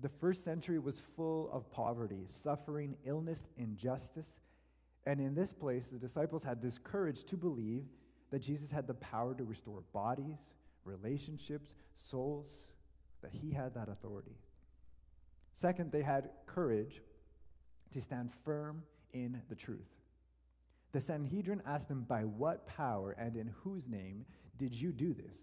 The 0.00 0.08
first 0.08 0.44
century 0.44 0.80
was 0.80 0.98
full 0.98 1.48
of 1.52 1.70
poverty, 1.70 2.24
suffering, 2.26 2.96
illness, 3.06 3.46
injustice. 3.56 4.40
And 5.06 5.20
in 5.20 5.34
this 5.34 5.52
place, 5.52 5.88
the 5.88 5.98
disciples 5.98 6.42
had 6.42 6.62
this 6.62 6.78
courage 6.78 7.24
to 7.24 7.36
believe 7.36 7.84
that 8.30 8.40
Jesus 8.40 8.70
had 8.70 8.86
the 8.86 8.94
power 8.94 9.34
to 9.34 9.44
restore 9.44 9.82
bodies, 9.92 10.38
relationships, 10.84 11.74
souls, 11.94 12.60
that 13.22 13.32
he 13.32 13.50
had 13.50 13.74
that 13.74 13.88
authority. 13.88 14.36
Second, 15.52 15.92
they 15.92 16.02
had 16.02 16.30
courage 16.46 17.02
to 17.92 18.00
stand 18.00 18.32
firm 18.44 18.82
in 19.12 19.40
the 19.48 19.54
truth. 19.54 19.88
The 20.92 21.00
Sanhedrin 21.00 21.62
asked 21.66 21.88
them, 21.88 22.04
By 22.08 22.22
what 22.22 22.66
power 22.66 23.12
and 23.12 23.36
in 23.36 23.48
whose 23.62 23.88
name 23.88 24.24
did 24.56 24.74
you 24.74 24.92
do 24.92 25.12
this? 25.14 25.36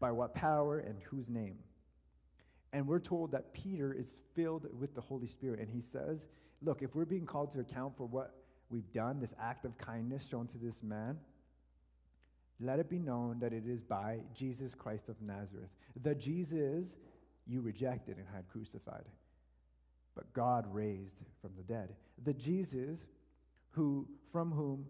By 0.00 0.10
what 0.10 0.34
power 0.34 0.78
and 0.78 0.98
whose 1.02 1.28
name? 1.28 1.58
And 2.72 2.86
we're 2.86 2.98
told 2.98 3.32
that 3.32 3.52
Peter 3.52 3.92
is 3.92 4.16
filled 4.34 4.66
with 4.78 4.94
the 4.94 5.00
Holy 5.00 5.26
Spirit, 5.26 5.60
and 5.60 5.68
he 5.68 5.80
says, 5.80 6.24
Look, 6.62 6.82
if 6.82 6.94
we're 6.94 7.04
being 7.04 7.26
called 7.26 7.50
to 7.52 7.60
account 7.60 7.96
for 7.96 8.06
what 8.06 8.34
we've 8.70 8.90
done, 8.92 9.20
this 9.20 9.34
act 9.40 9.64
of 9.64 9.76
kindness 9.78 10.26
shown 10.26 10.46
to 10.48 10.58
this 10.58 10.82
man, 10.82 11.18
let 12.60 12.78
it 12.78 12.88
be 12.88 12.98
known 12.98 13.40
that 13.40 13.52
it 13.52 13.66
is 13.66 13.82
by 13.82 14.20
Jesus 14.34 14.74
Christ 14.74 15.08
of 15.08 15.20
Nazareth. 15.20 15.70
The 16.02 16.14
Jesus 16.14 16.96
you 17.46 17.60
rejected 17.60 18.18
and 18.18 18.26
had 18.32 18.48
crucified, 18.48 19.04
but 20.14 20.32
God 20.32 20.66
raised 20.72 21.24
from 21.40 21.50
the 21.56 21.64
dead. 21.64 21.94
The 22.24 22.34
Jesus 22.34 23.04
who 23.70 24.06
from 24.30 24.52
whom 24.52 24.86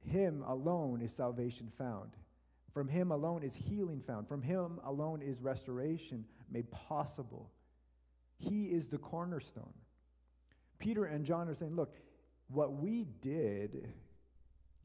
him 0.00 0.42
alone 0.46 1.00
is 1.02 1.12
salvation 1.12 1.68
found. 1.68 2.10
From 2.72 2.88
him 2.88 3.10
alone 3.10 3.42
is 3.42 3.54
healing 3.54 4.00
found. 4.00 4.28
From 4.28 4.42
him 4.42 4.80
alone 4.84 5.22
is 5.22 5.40
restoration 5.40 6.24
made 6.50 6.70
possible. 6.70 7.50
He 8.38 8.66
is 8.66 8.88
the 8.88 8.98
cornerstone. 8.98 9.72
Peter 10.78 11.04
and 11.04 11.24
John 11.24 11.48
are 11.48 11.54
saying, 11.54 11.74
look, 11.74 11.94
what 12.48 12.74
we 12.74 13.06
did, 13.20 13.88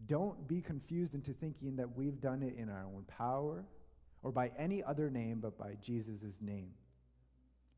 don't 0.05 0.48
be 0.48 0.62
confused 0.62 1.13
into 1.13 1.33
thinking 1.33 1.75
that 1.75 1.95
we've 1.95 2.19
done 2.19 2.41
it 2.41 2.55
in 2.57 2.69
our 2.69 2.86
own 2.86 3.05
power 3.07 3.65
or 4.24 4.31
by 4.31 4.51
any 4.57 4.83
other 4.83 5.10
name 5.10 5.39
but 5.39 5.57
by 5.57 5.75
Jesus' 5.81 6.39
name. 6.41 6.71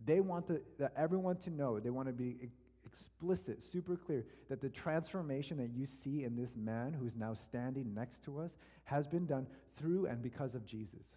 They 0.05 0.19
want 0.19 0.47
the, 0.47 0.61
that 0.79 0.93
everyone 0.97 1.37
to 1.37 1.49
know, 1.49 1.79
they 1.79 1.89
want 1.89 2.07
to 2.07 2.13
be 2.13 2.49
explicit, 2.85 3.63
super 3.63 3.95
clear, 3.95 4.25
that 4.49 4.61
the 4.61 4.69
transformation 4.69 5.57
that 5.57 5.69
you 5.73 5.85
see 5.85 6.23
in 6.23 6.35
this 6.35 6.55
man 6.55 6.93
who's 6.93 7.15
now 7.15 7.33
standing 7.33 7.93
next 7.93 8.23
to 8.25 8.39
us 8.39 8.57
has 8.83 9.07
been 9.07 9.25
done 9.25 9.47
through 9.75 10.05
and 10.07 10.21
because 10.21 10.55
of 10.55 10.65
Jesus. 10.65 11.15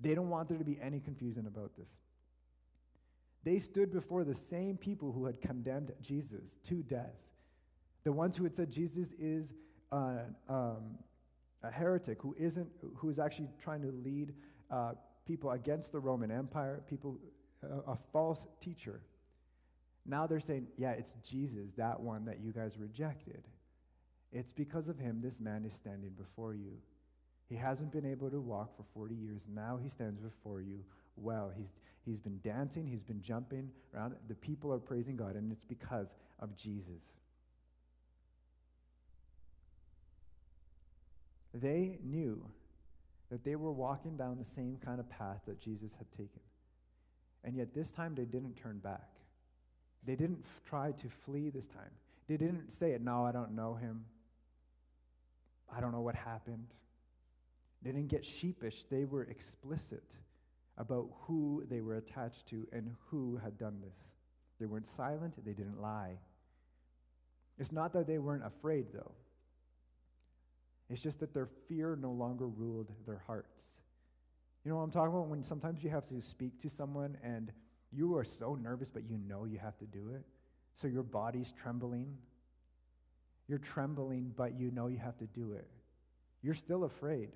They 0.00 0.14
don't 0.14 0.28
want 0.28 0.48
there 0.48 0.58
to 0.58 0.64
be 0.64 0.78
any 0.80 1.00
confusion 1.00 1.46
about 1.46 1.76
this. 1.76 1.88
They 3.44 3.58
stood 3.58 3.92
before 3.92 4.24
the 4.24 4.34
same 4.34 4.76
people 4.76 5.12
who 5.12 5.24
had 5.24 5.40
condemned 5.40 5.92
Jesus 6.02 6.56
to 6.64 6.82
death. 6.82 7.16
The 8.04 8.12
ones 8.12 8.36
who 8.36 8.44
had 8.44 8.54
said 8.54 8.70
Jesus 8.70 9.12
is 9.12 9.54
um, 9.92 10.98
a 11.62 11.70
heretic, 11.70 12.20
who 12.20 12.34
isn't, 12.38 12.68
who 12.96 13.08
is 13.08 13.18
actually 13.18 13.48
trying 13.62 13.82
to 13.82 13.92
lead 14.04 14.34
uh, 14.70 14.92
people 15.26 15.50
against 15.50 15.92
the 15.92 16.00
Roman 16.00 16.30
Empire, 16.30 16.82
people, 16.88 17.18
uh, 17.62 17.92
a 17.92 17.96
false 17.96 18.46
teacher. 18.60 19.02
Now 20.06 20.26
they're 20.26 20.40
saying, 20.40 20.68
yeah, 20.76 20.92
it's 20.92 21.16
Jesus, 21.22 21.70
that 21.76 22.00
one 22.00 22.24
that 22.24 22.40
you 22.40 22.52
guys 22.52 22.78
rejected. 22.78 23.44
It's 24.32 24.52
because 24.52 24.88
of 24.88 24.98
him 24.98 25.20
this 25.20 25.40
man 25.40 25.64
is 25.64 25.74
standing 25.74 26.10
before 26.10 26.54
you. 26.54 26.78
He 27.48 27.56
hasn't 27.56 27.92
been 27.92 28.04
able 28.04 28.30
to 28.30 28.40
walk 28.40 28.76
for 28.76 28.84
40 28.94 29.14
years. 29.14 29.42
Now 29.52 29.78
he 29.82 29.88
stands 29.88 30.20
before 30.20 30.60
you 30.60 30.84
well. 31.18 31.52
He's, 31.56 31.74
he's 32.04 32.18
been 32.18 32.40
dancing, 32.42 32.86
he's 32.86 33.02
been 33.02 33.20
jumping 33.20 33.70
around. 33.94 34.14
The 34.28 34.34
people 34.34 34.72
are 34.72 34.78
praising 34.78 35.16
God, 35.16 35.36
and 35.36 35.52
it's 35.52 35.64
because 35.64 36.14
of 36.38 36.56
Jesus. 36.56 37.02
They 41.54 41.98
knew 42.04 42.44
that 43.30 43.44
they 43.44 43.56
were 43.56 43.72
walking 43.72 44.16
down 44.16 44.38
the 44.38 44.44
same 44.44 44.78
kind 44.84 45.00
of 45.00 45.08
path 45.08 45.40
that 45.46 45.60
Jesus 45.60 45.92
had 45.98 46.10
taken. 46.12 46.40
And 47.44 47.56
yet, 47.56 47.74
this 47.74 47.90
time, 47.90 48.14
they 48.14 48.24
didn't 48.24 48.56
turn 48.56 48.78
back. 48.78 49.08
They 50.04 50.14
didn't 50.14 50.40
f- 50.42 50.62
try 50.66 50.92
to 50.92 51.08
flee 51.08 51.50
this 51.50 51.66
time. 51.66 51.90
They 52.26 52.36
didn't 52.36 52.70
say 52.70 52.92
it, 52.92 53.02
no, 53.02 53.24
I 53.24 53.32
don't 53.32 53.52
know 53.52 53.74
him. 53.74 54.04
I 55.74 55.80
don't 55.80 55.92
know 55.92 56.00
what 56.00 56.14
happened. 56.14 56.66
They 57.82 57.92
didn't 57.92 58.08
get 58.08 58.24
sheepish. 58.24 58.84
They 58.90 59.04
were 59.04 59.24
explicit 59.24 60.04
about 60.78 61.08
who 61.22 61.64
they 61.68 61.80
were 61.80 61.96
attached 61.96 62.46
to 62.46 62.66
and 62.72 62.94
who 63.10 63.36
had 63.36 63.58
done 63.58 63.80
this. 63.82 63.98
They 64.58 64.66
weren't 64.66 64.86
silent, 64.86 65.34
they 65.44 65.52
didn't 65.52 65.80
lie. 65.80 66.18
It's 67.58 67.72
not 67.72 67.92
that 67.92 68.06
they 68.06 68.18
weren't 68.18 68.46
afraid, 68.46 68.86
though. 68.92 69.12
It's 70.88 71.02
just 71.02 71.20
that 71.20 71.34
their 71.34 71.48
fear 71.68 71.96
no 72.00 72.12
longer 72.12 72.46
ruled 72.46 72.92
their 73.04 73.20
hearts. 73.26 73.74
You 74.64 74.70
know 74.70 74.76
what 74.76 74.84
I'm 74.84 74.90
talking 74.90 75.14
about? 75.14 75.28
When 75.28 75.42
sometimes 75.42 75.82
you 75.82 75.90
have 75.90 76.06
to 76.08 76.20
speak 76.22 76.60
to 76.60 76.70
someone 76.70 77.18
and 77.22 77.52
you 77.92 78.16
are 78.16 78.24
so 78.24 78.54
nervous, 78.54 78.90
but 78.90 79.08
you 79.08 79.18
know 79.18 79.44
you 79.44 79.58
have 79.58 79.76
to 79.78 79.86
do 79.86 80.10
it. 80.14 80.24
So 80.76 80.88
your 80.88 81.02
body's 81.02 81.52
trembling. 81.52 82.16
You're 83.48 83.58
trembling, 83.58 84.32
but 84.36 84.58
you 84.58 84.70
know 84.70 84.86
you 84.88 84.98
have 84.98 85.18
to 85.18 85.26
do 85.26 85.52
it. 85.52 85.68
You're 86.42 86.54
still 86.54 86.84
afraid. 86.84 87.30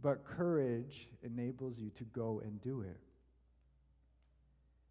But 0.00 0.24
courage 0.24 1.08
enables 1.22 1.78
you 1.78 1.90
to 1.90 2.04
go 2.04 2.40
and 2.44 2.60
do 2.60 2.82
it. 2.82 3.00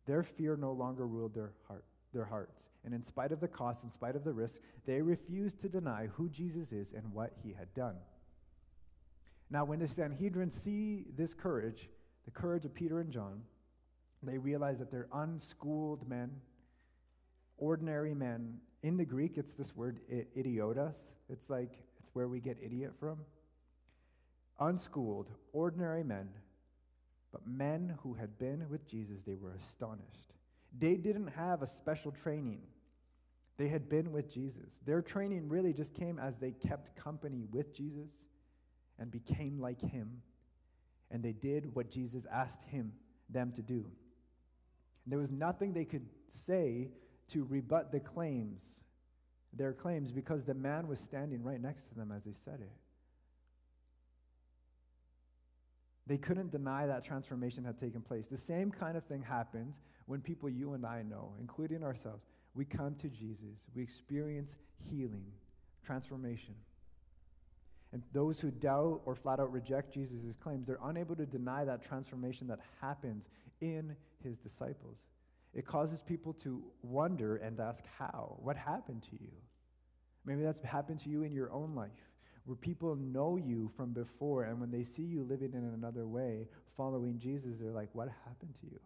Their 0.06 0.24
fear 0.24 0.58
no 0.58 0.72
longer 0.72 1.08
ruled 1.08 1.34
their, 1.34 1.54
heart, 1.68 1.86
their 2.14 2.26
hearts. 2.26 2.70
And 2.84 2.94
in 2.94 3.04
spite 3.04 3.32
of 3.32 3.40
the 3.40 3.48
cost, 3.48 3.84
in 3.84 3.90
spite 3.90 4.16
of 4.16 4.24
the 4.24 4.34
risk, 4.34 4.60
they 4.86 5.02
refused 5.02 5.60
to 5.62 5.70
deny 5.70 6.08
who 6.08 6.30
Jesus 6.30 6.72
is 6.72 6.94
and 6.94 7.14
what 7.14 7.34
he 7.44 7.54
had 7.54 7.74
done. 7.74 7.96
Now, 9.50 9.64
when 9.64 9.80
the 9.80 9.88
Sanhedrin 9.88 10.50
see 10.50 11.06
this 11.16 11.34
courage, 11.34 11.90
the 12.26 12.32
courage 12.32 12.66
of 12.66 12.74
Peter 12.74 13.00
and 13.00 13.12
John, 13.12 13.44
they 14.24 14.38
realize 14.38 14.80
that 14.80 14.92
they're 14.92 15.08
unschooled 15.14 16.08
men, 16.08 16.32
ordinary 17.58 18.14
men. 18.14 18.60
In 18.84 18.98
the 18.98 19.06
Greek, 19.06 19.38
it's 19.38 19.54
this 19.54 19.76
word 19.76 20.00
idiotas. 20.38 21.12
It's 21.30 21.50
like, 21.50 21.72
it's 22.00 22.10
where 22.14 22.28
we 22.28 22.42
get 22.42 22.58
idiot 22.62 22.92
from 23.00 23.20
unschooled, 24.60 25.30
ordinary 25.54 26.04
men, 26.04 26.30
but 27.32 27.46
men 27.46 27.98
who 28.02 28.14
had 28.14 28.38
been 28.40 28.68
with 28.70 28.88
Jesus, 28.88 29.22
they 29.26 29.36
were 29.36 29.54
astonished. 29.54 30.34
They 30.78 30.96
didn't 30.96 31.28
have 31.28 31.62
a 31.62 31.68
special 31.68 32.12
training. 32.12 32.62
They 33.58 33.68
had 33.68 33.90
been 33.90 34.12
with 34.12 34.32
Jesus. 34.32 34.80
Their 34.86 35.02
training 35.02 35.50
really 35.50 35.74
just 35.74 35.94
came 35.94 36.20
as 36.20 36.38
they 36.38 36.52
kept 36.52 36.96
company 36.96 37.46
with 37.52 37.76
Jesus 37.76 38.12
and 39.00 39.12
became 39.12 39.60
like 39.60 39.82
him. 39.82 40.22
And 41.10 41.24
they 41.24 41.34
did 41.34 41.74
what 41.74 41.90
Jesus 41.90 42.26
asked 42.32 42.64
him 42.64 42.94
them 43.30 43.52
to 43.54 43.62
do. 43.62 43.86
There 45.06 45.20
was 45.20 45.32
nothing 45.32 45.74
they 45.74 45.86
could 45.86 46.06
say 46.30 46.90
to 47.30 47.46
rebut 47.46 47.92
the 47.92 48.00
claims, 48.00 48.82
their 49.54 49.74
claims, 49.74 50.12
because 50.12 50.44
the 50.44 50.54
man 50.54 50.88
was 50.88 51.00
standing 51.00 51.44
right 51.44 51.62
next 51.62 51.86
to 51.90 51.96
them 51.96 52.12
as 52.12 52.26
they 52.26 52.34
said 52.34 52.60
it. 52.62 52.72
They 56.08 56.18
couldn't 56.18 56.52
deny 56.52 56.88
that 56.88 57.04
transformation 57.04 57.66
had 57.66 57.78
taken 57.78 58.02
place. 58.02 58.28
The 58.28 58.38
same 58.38 58.72
kind 58.72 58.96
of 58.96 59.04
thing 59.04 59.22
happens 59.22 59.82
when 60.06 60.22
people 60.22 60.50
you 60.50 60.74
and 60.74 60.86
I 60.86 61.04
know, 61.04 61.34
including 61.40 61.84
ourselves, 61.84 62.24
we 62.56 62.64
come 62.64 62.96
to 62.96 63.10
Jesus, 63.10 63.68
we 63.76 63.84
experience 63.84 64.56
healing, 64.90 65.26
transformation. 65.86 66.56
And 67.92 68.04
those 68.14 68.40
who 68.40 68.52
doubt 68.52 69.02
or 69.06 69.16
flat 69.16 69.40
out 69.40 69.52
reject 69.52 69.94
Jesus' 69.94 70.36
claims, 70.42 70.68
they're 70.68 70.80
unable 70.84 71.16
to 71.16 71.26
deny 71.26 71.66
that 71.66 71.82
transformation 71.82 72.48
that 72.48 72.60
happens 72.82 73.28
in 73.60 73.96
his 74.24 74.38
disciples. 74.38 74.98
It 75.54 75.66
causes 75.66 76.02
people 76.02 76.34
to 76.34 76.64
wonder 76.84 77.38
and 77.38 77.60
ask, 77.60 77.84
How? 77.98 78.38
What 78.40 78.56
happened 78.58 79.04
to 79.04 79.18
you? 79.20 79.32
Maybe 80.26 80.44
that's 80.44 80.60
happened 80.60 81.00
to 81.00 81.10
you 81.10 81.24
in 81.24 81.34
your 81.34 81.52
own 81.52 81.76
life 81.76 82.12
where 82.48 82.56
people 82.56 82.96
know 82.96 83.36
you 83.36 83.70
from 83.75 83.92
before, 83.92 84.46
and 84.46 84.60
when 84.60 84.72
they 84.72 84.84
see 84.84 85.04
you 85.04 85.24
living 85.24 85.51
in 85.54 85.66
another 85.75 86.08
way, 86.08 86.48
following 86.77 87.20
Jesus, 87.20 87.58
they're 87.58 87.72
like, 87.72 87.89
What 87.92 88.08
happened 88.25 88.56
to 88.62 88.68
you? 88.72 88.80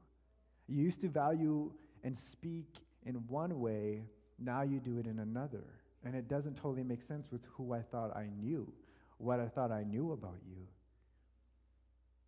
You 0.67 0.83
used 0.83 1.01
to 1.01 1.09
value 1.09 1.71
and 2.03 2.17
speak 2.17 2.65
in 3.05 3.15
one 3.27 3.59
way, 3.59 4.03
now 4.39 4.63
you 4.63 4.79
do 4.79 4.97
it 4.97 5.05
in 5.05 5.19
another. 5.19 5.63
And 6.03 6.15
it 6.15 6.27
doesn't 6.27 6.55
totally 6.55 6.83
make 6.83 7.03
sense 7.03 7.31
with 7.31 7.45
who 7.55 7.73
I 7.73 7.81
thought 7.81 8.15
I 8.17 8.29
knew, 8.41 8.71
what 9.19 9.39
I 9.39 9.47
thought 9.47 9.71
I 9.71 9.83
knew 9.83 10.11
about 10.11 10.39
you. 10.47 10.65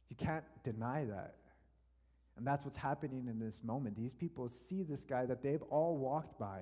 You 0.10 0.16
can't 0.16 0.46
deny 0.64 1.06
that. 1.06 1.34
And 2.38 2.46
that's 2.46 2.64
what's 2.64 2.78
happening 2.78 3.28
in 3.28 3.40
this 3.40 3.64
moment. 3.64 3.96
These 3.96 4.14
people 4.14 4.48
see 4.48 4.84
this 4.84 5.04
guy 5.04 5.26
that 5.26 5.42
they've 5.42 5.62
all 5.64 5.98
walked 5.98 6.38
by 6.40 6.60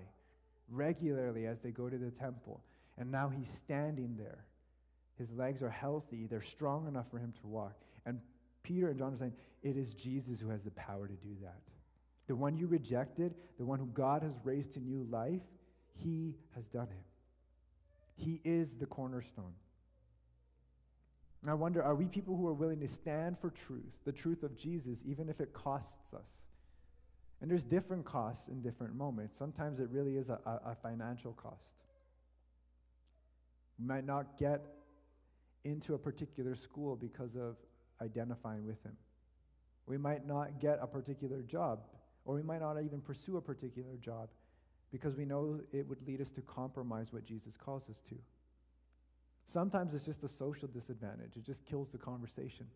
regularly 0.70 1.46
as 1.46 1.60
they 1.60 1.72
go 1.72 1.90
to 1.90 1.98
the 1.98 2.12
temple. 2.12 2.62
And 2.98 3.12
now 3.12 3.28
he's 3.28 3.50
standing 3.50 4.16
there. 4.18 4.46
His 5.22 5.32
legs 5.34 5.62
are 5.62 5.70
healthy, 5.70 6.26
they're 6.26 6.42
strong 6.42 6.88
enough 6.88 7.08
for 7.12 7.20
him 7.20 7.32
to 7.42 7.48
walk. 7.48 7.76
And 8.08 8.20
Peter 8.64 8.90
and 8.90 8.98
John 8.98 9.14
are 9.14 9.18
saying, 9.18 9.36
It 9.62 9.78
is 9.78 9.94
Jesus 9.94 10.40
who 10.40 10.50
has 10.50 10.64
the 10.64 10.72
power 10.72 11.08
to 11.08 11.14
do 11.14 11.36
that. 11.44 11.62
The 12.26 12.36
one 12.36 12.58
you 12.58 12.66
rejected, 12.66 13.36
the 13.60 13.66
one 13.66 13.78
who 13.78 13.86
God 13.86 14.24
has 14.24 14.40
raised 14.44 14.74
to 14.74 14.80
new 14.80 15.06
life, 15.12 15.44
he 15.94 16.34
has 16.56 16.66
done 16.66 16.88
it. 16.90 17.06
He 18.16 18.42
is 18.44 18.78
the 18.78 18.88
cornerstone. 18.88 19.54
And 21.44 21.52
I 21.52 21.54
wonder 21.54 21.84
are 21.84 21.94
we 21.94 22.06
people 22.06 22.36
who 22.36 22.48
are 22.48 22.54
willing 22.54 22.80
to 22.80 22.88
stand 22.88 23.38
for 23.38 23.52
truth, 23.52 23.94
the 24.06 24.12
truth 24.12 24.42
of 24.42 24.58
Jesus, 24.58 25.04
even 25.06 25.30
if 25.30 25.40
it 25.40 25.54
costs 25.54 26.16
us? 26.16 26.42
And 27.42 27.52
there's 27.52 27.64
different 27.64 28.06
costs 28.06 28.48
in 28.48 28.64
different 28.64 28.96
moments. 28.96 29.38
Sometimes 29.38 29.80
it 29.80 29.90
really 29.92 30.18
is 30.18 30.32
a, 30.32 30.40
a, 30.48 30.72
a 30.72 30.76
financial 30.82 31.34
cost. 31.34 31.70
We 33.78 33.86
might 33.86 34.06
not 34.06 34.40
get 34.40 34.66
into 35.64 35.94
a 35.94 35.98
particular 35.98 36.56
school 36.56 36.96
because 36.96 37.36
of 37.36 37.58
identifying 38.02 38.66
with 38.66 38.84
him. 38.84 38.98
We 39.86 39.98
might 39.98 40.26
not 40.26 40.60
get 40.60 40.80
a 40.82 40.88
particular 40.88 41.42
job, 41.42 41.82
or 42.26 42.36
we 42.36 42.44
might 42.44 42.62
not 42.62 42.82
even 42.82 43.02
pursue 43.02 43.38
a 43.38 43.42
particular 43.42 43.98
job 43.98 44.30
because 44.92 45.16
we 45.16 45.26
know 45.26 45.60
it 45.72 45.88
would 45.88 46.06
lead 46.06 46.22
us 46.22 46.32
to 46.32 46.42
compromise 46.42 47.14
what 47.14 47.26
Jesus 47.26 47.56
calls 47.56 47.90
us 47.90 48.02
to. 48.10 48.16
Sometimes 49.46 49.94
it's 49.94 50.06
just 50.06 50.24
a 50.24 50.28
social 50.28 50.68
disadvantage, 50.68 51.36
it 51.36 51.44
just 51.44 51.66
kills 51.66 51.90
the 51.92 51.98
conversation. 51.98 52.68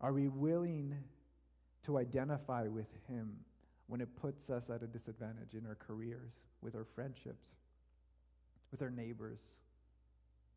Are 0.00 0.12
we 0.12 0.28
willing 0.28 0.94
to 1.84 1.98
identify 1.98 2.68
with 2.68 2.88
Him 3.08 3.36
when 3.86 4.00
it 4.00 4.14
puts 4.16 4.50
us 4.50 4.68
at 4.68 4.82
a 4.82 4.86
disadvantage 4.86 5.54
in 5.54 5.66
our 5.66 5.74
careers, 5.74 6.32
with 6.60 6.74
our 6.74 6.84
friendships? 6.84 7.48
With 8.70 8.82
our 8.82 8.90
neighbors, 8.90 9.40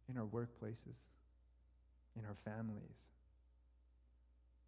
in 0.09 0.17
our 0.17 0.25
workplaces, 0.25 0.97
in 2.17 2.25
our 2.25 2.35
families. 2.43 2.97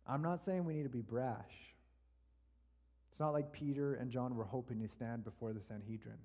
I'm 0.07 0.21
not 0.21 0.41
saying 0.41 0.65
we 0.65 0.73
need 0.73 0.83
to 0.83 0.89
be 0.89 1.01
brash. 1.01 1.73
It's 3.11 3.19
not 3.19 3.33
like 3.33 3.51
Peter 3.51 3.95
and 3.95 4.09
John 4.09 4.35
were 4.35 4.45
hoping 4.45 4.79
to 4.81 4.87
stand 4.87 5.23
before 5.23 5.53
the 5.53 5.61
Sanhedrin, 5.61 6.17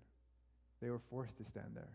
they 0.81 0.91
were 0.91 1.01
forced 1.11 1.39
to 1.39 1.45
stand 1.45 1.71
there. 1.75 1.93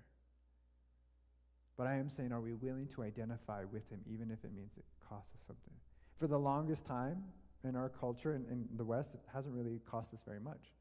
But 1.77 1.87
I 1.87 1.95
am 1.95 2.09
saying, 2.09 2.31
are 2.31 2.41
we 2.41 2.53
willing 2.53 2.87
to 2.87 3.03
identify 3.03 3.63
with 3.71 3.89
him, 3.89 4.01
even 4.05 4.29
if 4.29 4.43
it 4.43 4.53
means 4.53 4.71
it 4.77 4.83
costs 5.07 5.33
us 5.33 5.41
something? 5.47 5.73
For 6.17 6.27
the 6.27 6.37
longest 6.37 6.85
time 6.85 7.23
in 7.63 7.75
our 7.75 7.89
culture 7.89 8.33
and 8.33 8.45
in, 8.47 8.67
in 8.69 8.77
the 8.77 8.83
West, 8.83 9.13
it 9.13 9.21
hasn't 9.33 9.55
really 9.55 9.79
cost 9.89 10.13
us 10.13 10.21
very 10.25 10.39
much. 10.39 10.71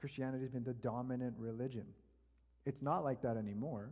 Christianity 0.00 0.42
has 0.42 0.50
been 0.50 0.64
the 0.64 0.74
dominant 0.74 1.34
religion. 1.38 1.86
It's 2.66 2.82
not 2.82 3.04
like 3.04 3.22
that 3.22 3.36
anymore. 3.36 3.88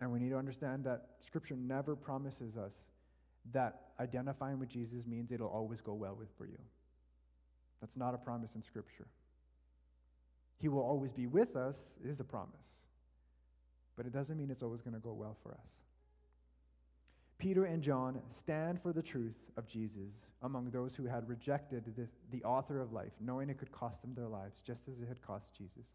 And 0.00 0.12
we 0.12 0.18
need 0.20 0.30
to 0.30 0.38
understand 0.38 0.84
that 0.84 1.06
Scripture 1.18 1.56
never 1.56 1.96
promises 1.96 2.56
us 2.56 2.74
that 3.52 3.88
identifying 4.00 4.58
with 4.58 4.68
Jesus 4.68 5.06
means 5.06 5.30
it'll 5.30 5.48
always 5.48 5.80
go 5.80 5.92
well 5.92 6.16
with 6.18 6.28
for 6.38 6.46
you. 6.46 6.58
That's 7.80 7.96
not 7.96 8.14
a 8.14 8.18
promise 8.18 8.54
in 8.54 8.62
Scripture. 8.62 9.06
He 10.60 10.68
will 10.68 10.82
always 10.82 11.12
be 11.12 11.26
with 11.26 11.56
us 11.56 11.76
is 12.02 12.20
a 12.20 12.24
promise. 12.24 12.84
But 13.96 14.06
it 14.06 14.12
doesn't 14.12 14.36
mean 14.36 14.50
it's 14.50 14.62
always 14.62 14.80
going 14.80 14.94
to 14.94 15.00
go 15.00 15.12
well 15.12 15.36
for 15.42 15.52
us. 15.52 15.68
Peter 17.38 17.64
and 17.64 17.82
John 17.82 18.20
stand 18.28 18.80
for 18.80 18.92
the 18.92 19.02
truth 19.02 19.36
of 19.56 19.66
Jesus 19.66 20.14
among 20.42 20.70
those 20.70 20.94
who 20.94 21.04
had 21.04 21.28
rejected 21.28 21.84
the, 21.96 22.08
the 22.30 22.42
author 22.44 22.80
of 22.80 22.92
life, 22.92 23.12
knowing 23.20 23.50
it 23.50 23.58
could 23.58 23.72
cost 23.72 24.02
them 24.02 24.14
their 24.14 24.28
lives, 24.28 24.60
just 24.60 24.88
as 24.88 25.00
it 25.00 25.08
had 25.08 25.20
cost 25.20 25.52
Jesus. 25.56 25.86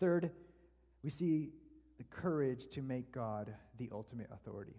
Third, 0.00 0.30
we 1.02 1.10
see 1.10 1.50
the 1.98 2.04
courage 2.04 2.66
to 2.70 2.82
make 2.82 3.12
God 3.12 3.54
the 3.78 3.90
ultimate 3.92 4.28
authority. 4.32 4.76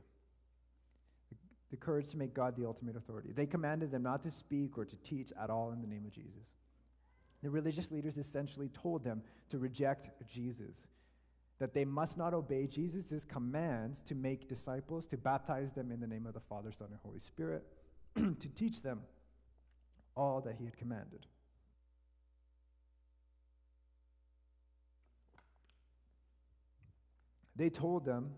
The, 1.72 1.78
courage 1.78 2.10
to 2.12 2.18
make 2.18 2.34
God 2.34 2.56
the 2.56 2.66
ultimate 2.66 2.96
authority. 2.96 3.34
They 3.34 3.46
commanded 3.46 3.92
them 3.92 4.04
not 4.04 4.22
to 4.22 4.32
speak 4.32 4.78
or 4.78 4.86
to 4.86 4.96
teach 4.98 5.34
at 5.42 5.50
all 5.50 5.72
in 5.74 5.82
the 5.82 5.88
name 5.88 6.06
of 6.06 6.12
Jesus. 6.12 6.48
The 7.44 7.50
religious 7.50 7.92
leaders 7.92 8.18
essentially 8.18 8.70
told 8.70 9.04
them 9.04 9.22
to 9.50 9.58
reject 9.58 10.10
Jesus, 10.28 10.88
that 11.60 11.74
they 11.74 11.84
must 11.84 12.18
not 12.18 12.34
obey 12.34 12.66
Jesus' 12.66 13.26
commands 13.26 14.02
to 14.04 14.16
make 14.16 14.48
disciples, 14.48 15.06
to 15.08 15.18
baptize 15.18 15.74
them 15.74 15.92
in 15.92 16.00
the 16.00 16.08
name 16.08 16.26
of 16.26 16.34
the 16.34 16.40
Father, 16.40 16.72
Son, 16.72 16.88
and 16.92 17.00
Holy 17.04 17.20
Spirit, 17.20 17.66
to 18.16 18.50
teach 18.56 18.82
them 18.82 19.02
all 20.16 20.42
that 20.42 20.56
he 20.56 20.66
had 20.66 20.78
commanded. 20.78 21.26
They 27.56 27.70
told 27.70 28.06
them 28.06 28.32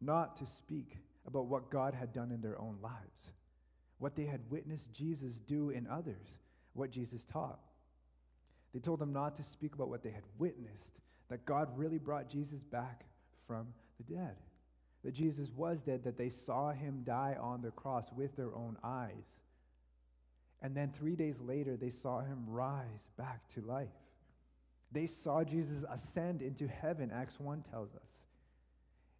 not 0.00 0.36
to 0.38 0.46
speak 0.46 0.98
about 1.26 1.46
what 1.46 1.70
God 1.70 1.94
had 1.94 2.12
done 2.12 2.32
in 2.32 2.40
their 2.40 2.60
own 2.60 2.78
lives, 2.82 3.32
what 3.98 4.16
they 4.16 4.24
had 4.24 4.40
witnessed 4.50 4.92
Jesus 4.92 5.38
do 5.38 5.70
in 5.70 5.86
others, 5.86 6.40
what 6.74 6.90
Jesus 6.90 7.24
taught. 7.24 7.60
They 8.74 8.80
told 8.80 8.98
them 8.98 9.12
not 9.12 9.36
to 9.36 9.42
speak 9.42 9.74
about 9.74 9.88
what 9.88 10.02
they 10.02 10.10
had 10.10 10.24
witnessed, 10.38 11.00
that 11.28 11.44
God 11.46 11.68
really 11.76 11.98
brought 11.98 12.28
Jesus 12.28 12.62
back 12.62 13.04
from 13.46 13.68
the 13.98 14.14
dead, 14.14 14.36
that 15.04 15.12
Jesus 15.12 15.50
was 15.54 15.82
dead, 15.82 16.02
that 16.04 16.16
they 16.16 16.28
saw 16.28 16.72
him 16.72 17.02
die 17.04 17.36
on 17.40 17.62
the 17.62 17.70
cross 17.70 18.10
with 18.12 18.34
their 18.36 18.54
own 18.54 18.76
eyes. 18.82 19.36
And 20.62 20.76
then 20.76 20.90
three 20.90 21.16
days 21.16 21.40
later, 21.40 21.76
they 21.76 21.90
saw 21.90 22.20
him 22.20 22.44
rise 22.46 23.08
back 23.16 23.46
to 23.54 23.60
life. 23.60 23.88
They 24.92 25.06
saw 25.06 25.42
Jesus 25.42 25.84
ascend 25.88 26.42
into 26.42 26.68
heaven, 26.68 27.10
Acts 27.12 27.40
1 27.40 27.64
tells 27.70 27.94
us. 27.94 28.26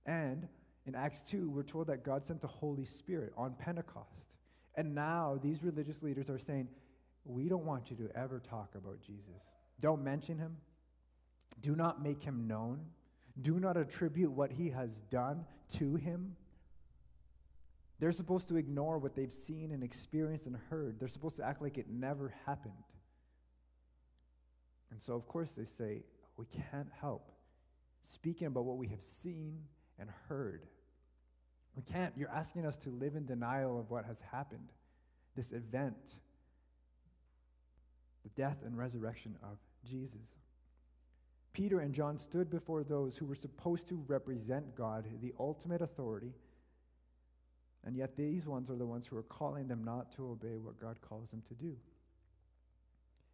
And 0.06 0.48
in 0.86 0.94
Acts 0.94 1.22
2, 1.22 1.48
we're 1.48 1.62
told 1.62 1.86
that 1.86 2.04
God 2.04 2.24
sent 2.24 2.40
the 2.40 2.48
Holy 2.48 2.84
Spirit 2.84 3.32
on 3.36 3.54
Pentecost. 3.54 4.34
And 4.74 4.94
now 4.94 5.38
these 5.42 5.62
religious 5.62 6.02
leaders 6.02 6.28
are 6.30 6.38
saying, 6.38 6.68
We 7.24 7.48
don't 7.48 7.64
want 7.64 7.90
you 7.90 7.96
to 7.96 8.08
ever 8.16 8.40
talk 8.40 8.74
about 8.74 9.00
Jesus. 9.00 9.42
Don't 9.80 10.02
mention 10.02 10.38
him. 10.38 10.56
Do 11.60 11.76
not 11.76 12.02
make 12.02 12.22
him 12.22 12.48
known. 12.48 12.80
Do 13.40 13.60
not 13.60 13.76
attribute 13.76 14.32
what 14.32 14.50
he 14.50 14.70
has 14.70 15.02
done 15.10 15.44
to 15.74 15.94
him. 15.94 16.36
They're 17.98 18.12
supposed 18.12 18.48
to 18.48 18.56
ignore 18.56 18.98
what 18.98 19.14
they've 19.14 19.32
seen 19.32 19.70
and 19.70 19.84
experienced 19.84 20.46
and 20.46 20.56
heard. 20.68 20.98
They're 20.98 21.08
supposed 21.08 21.36
to 21.36 21.44
act 21.44 21.62
like 21.62 21.78
it 21.78 21.88
never 21.88 22.34
happened. 22.46 22.74
And 24.90 25.00
so, 25.00 25.14
of 25.14 25.26
course, 25.28 25.52
they 25.52 25.64
say, 25.64 26.02
We 26.36 26.46
can't 26.46 26.88
help 27.00 27.30
speaking 28.02 28.48
about 28.48 28.64
what 28.64 28.76
we 28.76 28.88
have 28.88 29.02
seen 29.02 29.60
and 30.02 30.10
heard. 30.28 30.66
We 31.74 31.82
can't. 31.82 32.12
You're 32.16 32.28
asking 32.28 32.66
us 32.66 32.76
to 32.78 32.90
live 32.90 33.14
in 33.16 33.24
denial 33.24 33.80
of 33.80 33.90
what 33.90 34.04
has 34.04 34.20
happened, 34.30 34.68
this 35.34 35.52
event, 35.52 36.16
the 38.22 38.28
death 38.30 38.58
and 38.66 38.76
resurrection 38.76 39.36
of 39.42 39.56
Jesus. 39.88 40.20
Peter 41.54 41.80
and 41.80 41.94
John 41.94 42.18
stood 42.18 42.50
before 42.50 42.82
those 42.82 43.16
who 43.16 43.24
were 43.24 43.34
supposed 43.34 43.88
to 43.88 44.02
represent 44.06 44.74
God, 44.74 45.06
the 45.20 45.32
ultimate 45.38 45.80
authority, 45.80 46.34
and 47.84 47.96
yet 47.96 48.16
these 48.16 48.46
ones 48.46 48.70
are 48.70 48.76
the 48.76 48.86
ones 48.86 49.06
who 49.06 49.16
are 49.16 49.24
calling 49.24 49.68
them 49.68 49.82
not 49.84 50.14
to 50.16 50.30
obey 50.30 50.58
what 50.58 50.78
God 50.78 51.00
calls 51.00 51.30
them 51.30 51.42
to 51.48 51.54
do. 51.54 51.76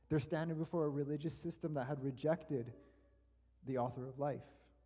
They're 0.09 0.19
standing 0.19 0.57
before 0.57 0.87
a 0.87 0.89
religious 0.89 1.35
system 1.35 1.75
that 1.75 1.87
had 1.87 2.03
rejected 2.03 2.73
the 3.67 3.79
author 3.79 4.09
of 4.09 4.19
life 4.19 4.41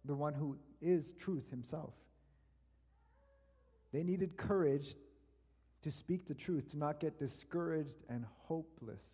the 0.05 0.15
one 0.15 0.35
who 0.35 0.57
is 0.81 1.13
truth 1.13 1.51
himself. 1.51 1.95
They 3.93 4.03
needed 4.03 4.37
courage 4.37 4.95
to 5.83 5.91
speak 5.91 6.27
the 6.27 6.35
truth, 6.35 6.71
to 6.71 6.79
not 6.79 7.01
get 7.01 7.19
discouraged 7.19 8.05
and 8.09 8.25
hopeless. 8.45 9.05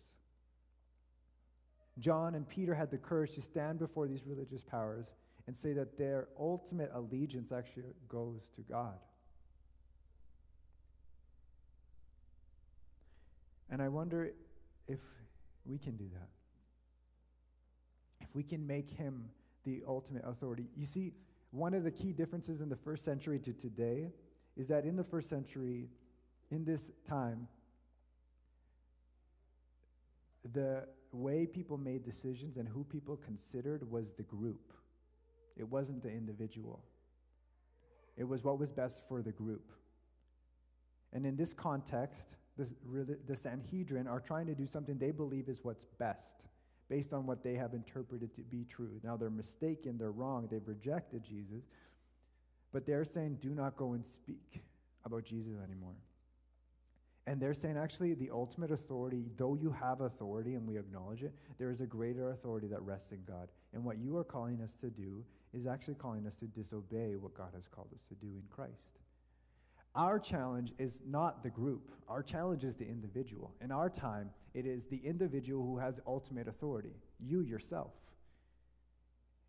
John 1.99 2.35
and 2.35 2.47
Peter 2.47 2.73
had 2.73 2.91
the 2.91 2.97
courage 2.97 3.33
to 3.35 3.41
stand 3.41 3.79
before 3.79 4.07
these 4.07 4.25
religious 4.25 4.63
powers 4.63 5.11
and 5.47 5.57
say 5.57 5.73
that 5.73 5.97
their 5.97 6.27
ultimate 6.39 6.91
allegiance 6.93 7.51
actually 7.51 7.83
goes 8.07 8.47
to 8.55 8.61
God. 8.61 8.97
And 13.69 13.81
I 13.81 13.89
wonder 13.89 14.31
if 14.87 14.99
we 15.65 15.77
can 15.77 15.97
do 15.97 16.05
that. 16.13 16.29
If 18.21 18.33
we 18.33 18.43
can 18.43 18.65
make 18.65 18.89
him 18.89 19.29
the 19.69 19.83
ultimate 19.87 20.23
authority. 20.25 20.65
You 20.75 20.85
see, 20.85 21.13
one 21.51 21.73
of 21.73 21.83
the 21.83 21.91
key 21.91 22.11
differences 22.11 22.61
in 22.61 22.69
the 22.69 22.75
first 22.75 23.03
century 23.03 23.39
to 23.39 23.53
today 23.53 24.11
is 24.57 24.67
that 24.67 24.85
in 24.85 24.95
the 24.95 25.03
first 25.03 25.29
century, 25.29 25.89
in 26.51 26.65
this 26.65 26.91
time, 27.07 27.47
the 30.53 30.87
way 31.11 31.45
people 31.45 31.77
made 31.77 32.03
decisions 32.03 32.57
and 32.57 32.67
who 32.67 32.83
people 32.83 33.17
considered 33.17 33.89
was 33.89 34.11
the 34.11 34.23
group. 34.23 34.73
It 35.57 35.67
wasn't 35.67 36.01
the 36.01 36.09
individual. 36.09 36.83
It 38.17 38.23
was 38.23 38.43
what 38.43 38.59
was 38.59 38.69
best 38.69 39.01
for 39.07 39.21
the 39.21 39.31
group. 39.31 39.71
And 41.13 41.25
in 41.25 41.35
this 41.35 41.53
context, 41.53 42.35
the, 42.57 42.67
the 43.27 43.35
Sanhedrin 43.35 44.07
are 44.07 44.19
trying 44.19 44.47
to 44.47 44.55
do 44.55 44.65
something 44.65 44.97
they 44.97 45.11
believe 45.11 45.47
is 45.47 45.59
what's 45.63 45.85
best 45.97 46.43
based 46.89 47.13
on 47.13 47.25
what 47.25 47.43
they 47.43 47.55
have 47.55 47.73
interpreted 47.73 48.35
to 48.35 48.41
be 48.41 48.65
true. 48.65 48.99
Now 49.03 49.15
they're 49.15 49.29
mistaken, 49.29 49.97
they're 49.97 50.11
wrong, 50.11 50.47
they've 50.49 50.67
rejected 50.67 51.23
Jesus, 51.23 51.63
but 52.71 52.85
they're 52.85 53.05
saying, 53.05 53.37
do 53.39 53.49
not 53.49 53.77
go 53.77 53.93
and 53.93 54.05
speak 54.05 54.61
about 55.05 55.23
Jesus 55.23 55.53
anymore. 55.63 55.95
And 57.27 57.39
they're 57.39 57.53
saying, 57.53 57.77
actually, 57.77 58.15
the 58.15 58.31
ultimate 58.31 58.71
authority, 58.71 59.25
though 59.37 59.53
you 59.53 59.71
have 59.71 60.01
authority 60.01 60.55
and 60.55 60.67
we 60.67 60.77
acknowledge 60.77 61.21
it, 61.21 61.31
there 61.59 61.69
is 61.69 61.79
a 61.79 61.85
greater 61.85 62.31
authority 62.31 62.65
that 62.67 62.81
rests 62.81 63.11
in 63.11 63.19
God. 63.27 63.49
And 63.71 63.83
what 63.83 63.99
you 63.99 64.17
are 64.17 64.23
calling 64.23 64.61
us 64.61 64.73
to 64.81 64.89
do 64.89 65.23
is 65.53 65.67
actually 65.67 65.93
calling 65.93 66.25
us 66.25 66.37
to 66.37 66.45
disobey 66.45 67.15
what 67.17 67.35
God 67.35 67.51
has 67.53 67.67
called 67.67 67.89
us 67.93 68.03
to 68.05 68.15
do 68.15 68.27
in 68.27 68.43
Christ. 68.49 68.99
Our 69.95 70.19
challenge 70.19 70.73
is 70.77 71.01
not 71.05 71.43
the 71.43 71.49
group. 71.49 71.91
Our 72.07 72.23
challenge 72.23 72.63
is 72.63 72.75
the 72.75 72.87
individual. 72.87 73.55
In 73.61 73.71
our 73.71 73.89
time, 73.89 74.29
it 74.53 74.65
is 74.65 74.85
the 74.85 75.01
individual 75.03 75.65
who 75.65 75.77
has 75.77 75.99
ultimate 76.05 76.47
authority, 76.47 76.95
you 77.19 77.41
yourself. 77.41 77.93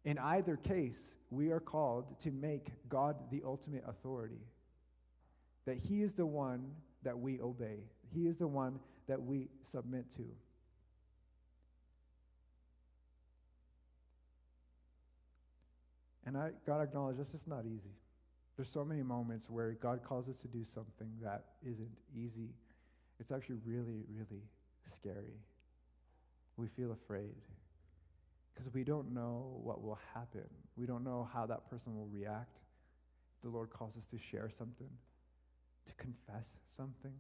In 0.05 0.19
either 0.19 0.57
case, 0.57 1.15
we 1.31 1.51
are 1.51 1.61
called 1.61 2.19
to 2.21 2.31
make 2.31 2.69
God 2.89 3.17
the 3.31 3.43
ultimate 3.45 3.85
authority. 3.87 4.41
That 5.67 5.77
He 5.77 6.03
is 6.03 6.15
the 6.15 6.27
one 6.27 6.71
that 7.03 7.19
we 7.19 7.41
obey, 7.41 7.85
He 8.13 8.27
is 8.27 8.39
the 8.39 8.49
one 8.49 8.79
that 9.07 9.23
we 9.23 9.49
submit 9.63 10.11
to. 10.17 10.25
And 16.25 16.37
I 16.37 16.51
gotta 16.67 16.85
acknowledge 16.85 17.17
that's 17.17 17.31
just 17.31 17.49
not 17.49 17.65
easy. 17.67 17.91
There's 18.61 18.69
so 18.69 18.85
many 18.85 19.03
moments 19.03 19.49
where 19.49 19.73
God 19.73 20.03
calls 20.05 20.29
us 20.29 20.37
to 20.41 20.47
do 20.47 20.65
something 20.65 21.09
that 21.23 21.45
isn't 21.65 21.97
easy. 22.15 22.51
It's 23.19 23.33
actually 23.33 23.57
really, 23.65 24.05
really 24.07 24.43
scary. 24.85 25.41
We 26.59 26.67
feel 26.67 26.93
afraid 26.93 27.41
because 28.53 28.71
we 28.75 28.85
don't 28.85 29.15
know 29.15 29.59
what 29.63 29.83
will 29.83 29.99
happen. 30.13 30.45
We 30.77 30.85
don't 30.85 31.05
know 31.05 31.27
how 31.33 31.47
that 31.47 31.71
person 31.71 31.97
will 31.97 32.09
react. 32.09 32.59
The 33.43 33.49
Lord 33.49 33.71
calls 33.71 33.97
us 33.97 34.05
to 34.09 34.19
share 34.19 34.51
something, 34.51 34.91
to 35.87 35.95
confess 35.95 36.53
something, 36.69 37.15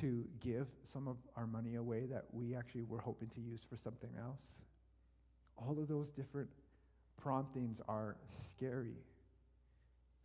to 0.00 0.26
give 0.38 0.66
some 0.84 1.08
of 1.08 1.16
our 1.34 1.46
money 1.46 1.76
away 1.76 2.04
that 2.10 2.24
we 2.30 2.54
actually 2.54 2.82
were 2.82 3.00
hoping 3.00 3.30
to 3.30 3.40
use 3.40 3.62
for 3.66 3.78
something 3.78 4.10
else. 4.20 4.60
All 5.56 5.78
of 5.80 5.88
those 5.88 6.10
different 6.10 6.50
promptings 7.16 7.80
are 7.88 8.16
scary 8.28 8.98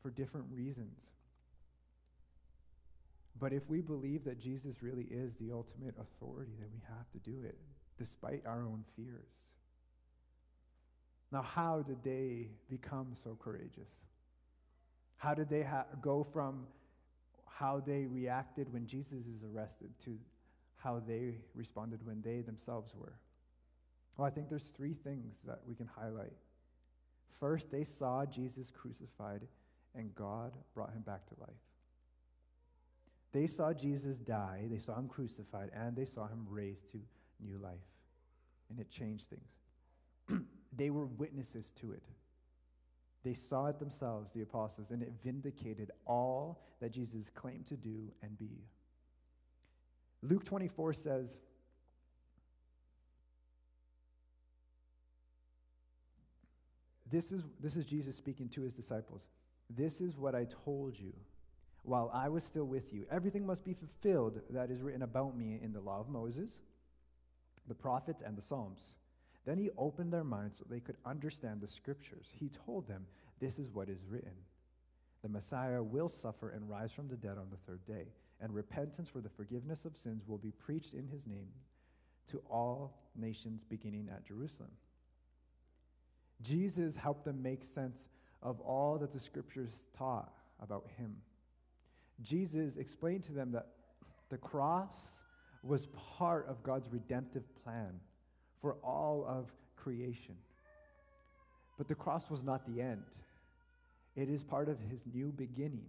for 0.01 0.09
different 0.09 0.47
reasons. 0.51 0.99
But 3.39 3.53
if 3.53 3.69
we 3.69 3.81
believe 3.81 4.25
that 4.25 4.39
Jesus 4.39 4.83
really 4.83 5.07
is 5.09 5.35
the 5.35 5.51
ultimate 5.51 5.95
authority, 5.99 6.51
then 6.59 6.69
we 6.73 6.81
have 6.87 7.09
to 7.11 7.19
do 7.19 7.45
it 7.45 7.57
despite 7.97 8.45
our 8.45 8.63
own 8.63 8.83
fears. 8.95 9.53
Now, 11.31 11.41
how 11.41 11.81
did 11.81 12.03
they 12.03 12.49
become 12.69 13.13
so 13.13 13.37
courageous? 13.39 13.91
How 15.17 15.33
did 15.33 15.49
they 15.49 15.63
ha- 15.63 15.85
go 16.01 16.23
from 16.23 16.65
how 17.45 17.81
they 17.85 18.05
reacted 18.05 18.71
when 18.73 18.87
Jesus 18.87 19.27
is 19.27 19.43
arrested 19.43 19.89
to 20.05 20.17
how 20.77 21.01
they 21.05 21.35
responded 21.53 22.05
when 22.05 22.21
they 22.21 22.41
themselves 22.41 22.95
were? 22.95 23.19
Well, 24.17 24.25
I 24.25 24.31
think 24.31 24.49
there's 24.49 24.69
three 24.69 24.93
things 24.93 25.37
that 25.45 25.59
we 25.67 25.75
can 25.75 25.87
highlight. 25.87 26.33
First, 27.39 27.71
they 27.71 27.83
saw 27.83 28.25
Jesus 28.25 28.71
crucified 28.71 29.41
and 29.95 30.13
God 30.15 30.53
brought 30.73 30.91
him 30.91 31.01
back 31.01 31.25
to 31.27 31.35
life. 31.39 31.49
They 33.31 33.45
saw 33.47 33.73
Jesus 33.73 34.17
die, 34.17 34.65
they 34.69 34.79
saw 34.79 34.97
him 34.97 35.07
crucified, 35.07 35.69
and 35.73 35.95
they 35.95 36.05
saw 36.05 36.27
him 36.27 36.45
raised 36.49 36.89
to 36.91 36.99
new 37.39 37.57
life. 37.57 37.77
And 38.69 38.79
it 38.79 38.89
changed 38.89 39.27
things. 39.29 40.41
they 40.75 40.89
were 40.89 41.05
witnesses 41.05 41.71
to 41.81 41.91
it. 41.91 42.03
They 43.23 43.33
saw 43.33 43.67
it 43.67 43.79
themselves, 43.79 44.31
the 44.31 44.41
apostles, 44.41 44.91
and 44.91 45.03
it 45.03 45.11
vindicated 45.23 45.91
all 46.05 46.63
that 46.79 46.91
Jesus 46.91 47.29
claimed 47.29 47.65
to 47.67 47.75
do 47.75 48.11
and 48.23 48.37
be. 48.37 48.63
Luke 50.21 50.45
24 50.45 50.93
says, 50.93 51.37
This 57.11 57.31
is, 57.31 57.43
this 57.59 57.75
is 57.75 57.85
Jesus 57.85 58.15
speaking 58.15 58.49
to 58.49 58.61
his 58.61 58.73
disciples. 58.73 59.23
This 59.69 60.01
is 60.01 60.17
what 60.17 60.35
I 60.35 60.45
told 60.65 60.97
you 60.97 61.13
while 61.83 62.11
I 62.13 62.29
was 62.29 62.43
still 62.43 62.65
with 62.65 62.93
you. 62.93 63.05
Everything 63.11 63.45
must 63.45 63.63
be 63.63 63.73
fulfilled 63.73 64.41
that 64.49 64.69
is 64.69 64.81
written 64.81 65.03
about 65.03 65.37
me 65.37 65.59
in 65.61 65.73
the 65.73 65.79
law 65.79 65.99
of 65.99 66.09
Moses, 66.09 66.59
the 67.67 67.75
prophets, 67.75 68.21
and 68.25 68.37
the 68.37 68.41
Psalms. 68.41 68.95
Then 69.45 69.57
he 69.57 69.69
opened 69.77 70.11
their 70.11 70.23
minds 70.23 70.57
so 70.57 70.65
they 70.69 70.79
could 70.79 70.97
understand 71.05 71.61
the 71.61 71.67
scriptures. 71.67 72.27
He 72.39 72.49
told 72.49 72.87
them, 72.87 73.05
This 73.39 73.59
is 73.59 73.71
what 73.71 73.89
is 73.89 74.05
written 74.07 74.35
The 75.21 75.29
Messiah 75.29 75.81
will 75.81 76.09
suffer 76.09 76.49
and 76.49 76.69
rise 76.69 76.91
from 76.91 77.07
the 77.07 77.17
dead 77.17 77.37
on 77.37 77.49
the 77.49 77.57
third 77.57 77.85
day, 77.85 78.07
and 78.41 78.53
repentance 78.53 79.09
for 79.09 79.21
the 79.21 79.29
forgiveness 79.29 79.85
of 79.85 79.97
sins 79.97 80.27
will 80.27 80.37
be 80.37 80.51
preached 80.51 80.93
in 80.93 81.07
his 81.07 81.27
name 81.27 81.49
to 82.31 82.41
all 82.49 82.99
nations 83.15 83.63
beginning 83.63 84.09
at 84.11 84.25
Jerusalem. 84.25 84.71
Jesus 86.41 86.95
helped 86.95 87.25
them 87.25 87.41
make 87.41 87.63
sense 87.63 88.07
of 88.41 88.59
all 88.61 88.97
that 88.97 89.11
the 89.11 89.19
scriptures 89.19 89.87
taught 89.97 90.31
about 90.61 90.85
him. 90.97 91.15
Jesus 92.21 92.77
explained 92.77 93.23
to 93.23 93.33
them 93.33 93.51
that 93.51 93.67
the 94.29 94.37
cross 94.37 95.21
was 95.63 95.87
part 96.17 96.47
of 96.47 96.63
God's 96.63 96.89
redemptive 96.91 97.43
plan 97.63 97.99
for 98.61 98.75
all 98.83 99.25
of 99.27 99.51
creation. 99.75 100.35
But 101.77 101.87
the 101.87 101.95
cross 101.95 102.29
was 102.29 102.43
not 102.43 102.65
the 102.65 102.81
end, 102.81 103.03
it 104.15 104.29
is 104.29 104.43
part 104.43 104.69
of 104.69 104.79
his 104.79 105.03
new 105.13 105.31
beginning 105.31 105.85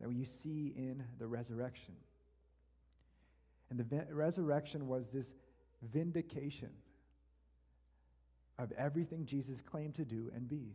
that 0.00 0.12
you 0.12 0.24
see 0.24 0.72
in 0.76 1.02
the 1.18 1.26
resurrection. 1.26 1.94
And 3.70 3.78
the 3.78 4.06
resurrection 4.10 4.88
was 4.88 5.08
this 5.08 5.34
vindication 5.82 6.70
of 8.58 8.72
everything 8.72 9.26
Jesus 9.26 9.60
claimed 9.60 9.94
to 9.96 10.04
do 10.04 10.30
and 10.34 10.48
be. 10.48 10.74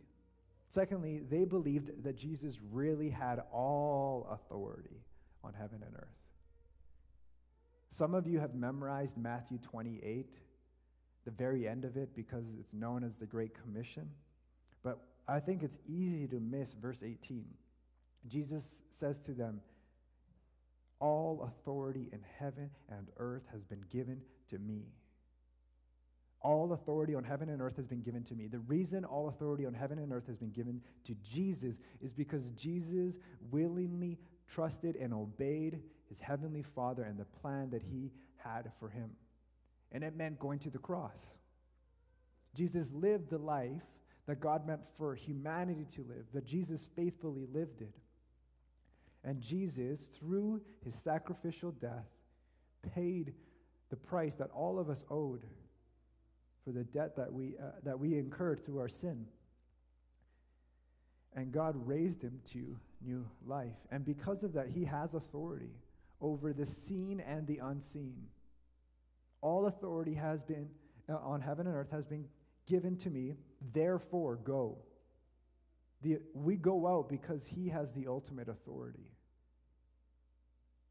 Secondly, 0.74 1.20
they 1.30 1.44
believed 1.44 2.02
that 2.02 2.16
Jesus 2.16 2.58
really 2.72 3.08
had 3.08 3.40
all 3.52 4.26
authority 4.28 5.04
on 5.44 5.54
heaven 5.54 5.84
and 5.86 5.94
earth. 5.94 6.18
Some 7.90 8.12
of 8.12 8.26
you 8.26 8.40
have 8.40 8.56
memorized 8.56 9.16
Matthew 9.16 9.58
28, 9.58 10.26
the 11.24 11.30
very 11.30 11.68
end 11.68 11.84
of 11.84 11.96
it, 11.96 12.12
because 12.16 12.46
it's 12.58 12.74
known 12.74 13.04
as 13.04 13.16
the 13.16 13.24
Great 13.24 13.52
Commission. 13.54 14.10
But 14.82 14.98
I 15.28 15.38
think 15.38 15.62
it's 15.62 15.78
easy 15.86 16.26
to 16.26 16.40
miss 16.40 16.74
verse 16.74 17.04
18. 17.04 17.44
Jesus 18.26 18.82
says 18.90 19.20
to 19.26 19.32
them, 19.32 19.60
All 20.98 21.48
authority 21.48 22.08
in 22.12 22.18
heaven 22.40 22.70
and 22.88 23.06
earth 23.18 23.44
has 23.52 23.62
been 23.62 23.84
given 23.92 24.22
to 24.48 24.58
me. 24.58 24.86
All 26.44 26.74
authority 26.74 27.14
on 27.14 27.24
heaven 27.24 27.48
and 27.48 27.62
earth 27.62 27.76
has 27.76 27.86
been 27.86 28.02
given 28.02 28.22
to 28.24 28.34
me. 28.34 28.48
The 28.48 28.58
reason 28.60 29.04
all 29.04 29.28
authority 29.28 29.64
on 29.64 29.72
heaven 29.72 29.98
and 29.98 30.12
earth 30.12 30.26
has 30.26 30.36
been 30.36 30.50
given 30.50 30.82
to 31.04 31.14
Jesus 31.22 31.80
is 32.02 32.12
because 32.12 32.50
Jesus 32.50 33.18
willingly 33.50 34.18
trusted 34.46 34.94
and 34.94 35.14
obeyed 35.14 35.80
his 36.06 36.20
heavenly 36.20 36.62
Father 36.62 37.02
and 37.04 37.18
the 37.18 37.24
plan 37.24 37.70
that 37.70 37.82
he 37.82 38.12
had 38.36 38.70
for 38.78 38.90
him. 38.90 39.10
And 39.90 40.04
it 40.04 40.14
meant 40.16 40.38
going 40.38 40.58
to 40.60 40.70
the 40.70 40.78
cross. 40.78 41.38
Jesus 42.54 42.92
lived 42.92 43.30
the 43.30 43.38
life 43.38 43.82
that 44.26 44.38
God 44.40 44.66
meant 44.66 44.84
for 44.96 45.14
humanity 45.14 45.86
to 45.92 46.02
live, 46.02 46.26
that 46.34 46.44
Jesus 46.44 46.88
faithfully 46.94 47.46
lived 47.50 47.80
it. 47.80 47.94
And 49.24 49.40
Jesus, 49.40 50.08
through 50.08 50.60
his 50.84 50.94
sacrificial 50.94 51.70
death, 51.70 52.10
paid 52.94 53.32
the 53.88 53.96
price 53.96 54.34
that 54.34 54.50
all 54.50 54.78
of 54.78 54.90
us 54.90 55.04
owed 55.10 55.42
for 56.64 56.72
the 56.72 56.84
debt 56.84 57.16
that 57.16 57.32
we, 57.32 57.54
uh, 57.60 57.72
that 57.84 57.98
we 57.98 58.16
incurred 58.16 58.64
through 58.64 58.78
our 58.78 58.88
sin. 58.88 59.26
And 61.34 61.52
God 61.52 61.74
raised 61.86 62.22
him 62.22 62.40
to 62.52 62.76
new 63.02 63.26
life. 63.46 63.76
And 63.90 64.04
because 64.04 64.44
of 64.44 64.52
that, 64.54 64.68
he 64.68 64.84
has 64.84 65.14
authority 65.14 65.72
over 66.20 66.52
the 66.52 66.64
seen 66.64 67.20
and 67.20 67.46
the 67.46 67.58
unseen. 67.58 68.28
All 69.40 69.66
authority 69.66 70.14
has 70.14 70.42
been 70.42 70.68
uh, 71.08 71.16
on 71.16 71.40
heaven 71.40 71.66
and 71.66 71.76
earth 71.76 71.90
has 71.90 72.06
been 72.06 72.24
given 72.66 72.96
to 72.98 73.10
me. 73.10 73.34
Therefore, 73.72 74.36
go. 74.36 74.78
The, 76.02 76.18
we 76.32 76.56
go 76.56 76.86
out 76.86 77.08
because 77.08 77.46
he 77.46 77.68
has 77.68 77.92
the 77.92 78.06
ultimate 78.06 78.48
authority. 78.48 79.10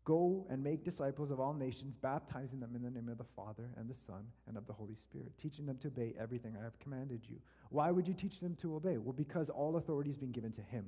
Go 0.05 0.45
and 0.49 0.61
make 0.61 0.83
disciples 0.83 1.31
of 1.31 1.39
all 1.39 1.53
nations, 1.53 1.95
baptizing 1.95 2.59
them 2.59 2.75
in 2.75 2.81
the 2.81 2.89
name 2.89 3.07
of 3.07 3.17
the 3.17 3.23
Father 3.23 3.69
and 3.77 3.89
the 3.89 3.93
Son 3.93 4.25
and 4.47 4.57
of 4.57 4.67
the 4.67 4.73
Holy 4.73 4.95
Spirit, 4.95 5.31
teaching 5.37 5.65
them 5.65 5.77
to 5.77 5.87
obey 5.87 6.13
everything 6.19 6.57
I 6.59 6.63
have 6.63 6.77
commanded 6.79 7.21
you. 7.29 7.37
Why 7.69 7.89
would 7.89 8.07
you 8.07 8.13
teach 8.13 8.39
them 8.39 8.55
to 8.55 8.75
obey? 8.75 8.97
Well, 8.97 9.13
because 9.13 9.49
all 9.49 9.77
authority 9.77 10.09
has 10.09 10.17
been 10.17 10.31
given 10.31 10.51
to 10.53 10.61
Him. 10.61 10.85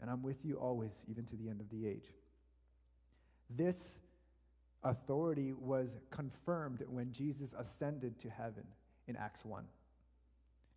And 0.00 0.10
I'm 0.10 0.22
with 0.22 0.44
you 0.44 0.56
always, 0.56 0.92
even 1.08 1.24
to 1.26 1.36
the 1.36 1.48
end 1.48 1.60
of 1.60 1.70
the 1.70 1.86
age. 1.86 2.06
This 3.48 4.00
authority 4.82 5.52
was 5.52 6.00
confirmed 6.10 6.82
when 6.88 7.12
Jesus 7.12 7.54
ascended 7.56 8.18
to 8.20 8.30
heaven 8.30 8.64
in 9.06 9.16
Acts 9.16 9.44
1. 9.44 9.64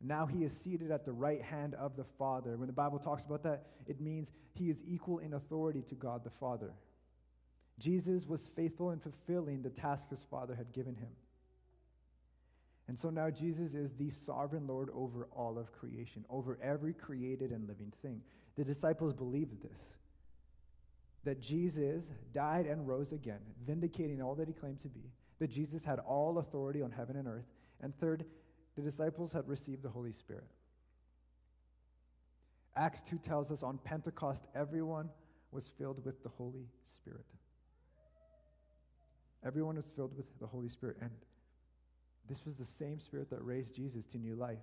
Now 0.05 0.25
he 0.25 0.43
is 0.43 0.55
seated 0.55 0.91
at 0.91 1.05
the 1.05 1.13
right 1.13 1.41
hand 1.41 1.75
of 1.75 1.95
the 1.95 2.03
Father. 2.03 2.57
When 2.57 2.67
the 2.67 2.73
Bible 2.73 2.99
talks 2.99 3.23
about 3.23 3.41
that, 3.43 3.67
it 3.87 4.01
means 4.01 4.31
he 4.53 4.69
is 4.69 4.83
equal 4.85 5.19
in 5.19 5.33
authority 5.33 5.81
to 5.83 5.95
God 5.95 6.25
the 6.25 6.29
Father. 6.29 6.73
Jesus 7.79 8.27
was 8.27 8.49
faithful 8.49 8.91
in 8.91 8.99
fulfilling 8.99 9.61
the 9.61 9.69
task 9.69 10.09
his 10.09 10.23
Father 10.23 10.55
had 10.55 10.73
given 10.73 10.95
him. 10.95 11.09
And 12.89 12.99
so 12.99 13.09
now 13.09 13.29
Jesus 13.29 13.73
is 13.73 13.93
the 13.93 14.09
sovereign 14.09 14.67
Lord 14.67 14.89
over 14.93 15.29
all 15.31 15.57
of 15.57 15.71
creation, 15.71 16.25
over 16.29 16.59
every 16.61 16.93
created 16.93 17.51
and 17.51 17.65
living 17.65 17.93
thing. 18.01 18.21
The 18.55 18.65
disciples 18.65 19.13
believed 19.13 19.61
this 19.63 19.79
that 21.23 21.39
Jesus 21.39 22.11
died 22.33 22.65
and 22.65 22.85
rose 22.85 23.13
again, 23.13 23.39
vindicating 23.65 24.21
all 24.21 24.35
that 24.35 24.49
he 24.49 24.53
claimed 24.53 24.81
to 24.81 24.89
be, 24.89 25.09
that 25.39 25.49
Jesus 25.49 25.85
had 25.85 25.99
all 25.99 26.39
authority 26.39 26.81
on 26.81 26.91
heaven 26.91 27.15
and 27.15 27.29
earth. 27.29 27.45
And 27.79 27.97
third, 27.97 28.25
the 28.75 28.81
disciples 28.81 29.31
had 29.31 29.47
received 29.47 29.83
the 29.83 29.89
Holy 29.89 30.11
Spirit. 30.11 30.47
Acts 32.75 33.01
2 33.01 33.19
tells 33.19 33.51
us 33.51 33.61
on 33.61 33.77
Pentecost, 33.77 34.45
everyone 34.55 35.09
was 35.51 35.69
filled 35.77 36.03
with 36.03 36.23
the 36.23 36.29
Holy 36.29 36.65
Spirit. 36.85 37.25
Everyone 39.45 39.75
was 39.75 39.91
filled 39.91 40.15
with 40.17 40.25
the 40.39 40.47
Holy 40.47 40.69
Spirit. 40.69 40.97
And 41.01 41.11
this 42.27 42.45
was 42.45 42.57
the 42.57 42.65
same 42.65 42.99
Spirit 42.99 43.29
that 43.29 43.43
raised 43.43 43.75
Jesus 43.75 44.07
to 44.07 44.17
new 44.17 44.35
life. 44.35 44.57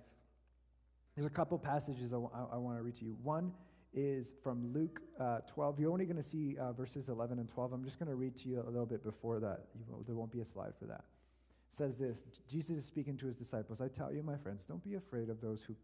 There's 1.15 1.27
a 1.27 1.29
couple 1.29 1.57
passages 1.57 2.13
I, 2.13 2.17
want 2.17 2.77
to 2.77 2.83
read 2.83 2.95
to 2.95 3.05
you. 3.05 3.15
One 3.21 3.53
is 3.93 4.33
from 4.43 4.73
Luke 4.73 5.01
uh, 5.19 5.39
12. 5.53 5.79
You're 5.79 5.91
only 5.91 6.05
going 6.05 6.17
to 6.17 6.23
see 6.23 6.57
uh, 6.57 6.73
verses 6.73 7.09
11 7.09 7.39
and 7.39 7.47
12. 7.49 7.73
I'm 7.73 7.83
just 7.83 7.99
going 7.99 8.09
to 8.09 8.15
read 8.15 8.35
to 8.37 8.49
you 8.49 8.61
a 8.61 8.69
little 8.69 8.85
bit 8.85 9.03
before 9.03 9.39
that. 9.39 9.65
there 10.05 10.15
won't 10.15 10.31
be 10.31 10.39
a 10.39 10.45
slide 10.45 10.73
for 10.79 10.85
that 10.85 11.03
says 11.71 11.97
this 11.97 12.23
Jesus 12.47 12.77
is 12.77 12.85
speaking 12.85 13.17
to 13.17 13.25
his 13.25 13.37
disciples 13.37 13.81
I 13.81 13.87
tell 13.87 14.13
you, 14.13 14.21
my 14.23 14.37
friends, 14.37 14.65
don't 14.65 14.83
be 14.83 14.95
afraid 14.95 15.29
of 15.29 15.41
those 15.41 15.63
who 15.63 15.75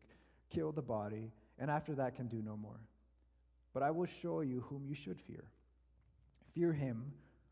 kill 0.49 0.71
the 0.71 0.81
body 0.81 1.31
and 1.59 1.71
after 1.71 1.95
that 1.95 2.15
can 2.15 2.27
do 2.27 2.41
no 2.43 2.55
more. 2.55 2.79
But 3.73 3.83
I 3.83 3.91
will 3.91 4.05
show 4.05 4.41
you 4.41 4.61
whom 4.61 4.85
you 4.85 4.93
should 4.93 5.19
fear. 5.19 5.45
Fear 6.53 6.73
him 6.73 7.11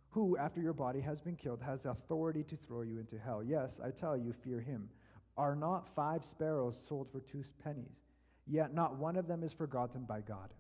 who, 0.10 0.38
after 0.38 0.62
your 0.62 0.74
body 0.74 1.02
has 1.02 1.20
been 1.20 1.36
killed, 1.36 1.62
has 1.62 1.86
authority 1.86 2.44
to 2.44 2.56
throw 2.56 2.82
you 2.84 3.00
into 3.00 3.20
hell. 3.20 3.44
Yes, 3.44 3.82
I 3.84 3.92
tell 3.92 4.16
you, 4.18 4.32
fear 4.32 4.62
him. 4.62 4.90
Are 5.38 5.56
not 5.56 5.86
five 5.94 6.24
sparrows 6.24 6.82
sold 6.88 7.12
for 7.12 7.20
two 7.20 7.44
pennies? 7.64 8.06
Yet 8.48 8.74
not 8.74 8.96
one 8.96 9.18
of 9.18 9.28
them 9.28 9.44
is 9.44 9.52
forgotten 9.52 10.06
by 10.06 10.22
God. 10.22 10.54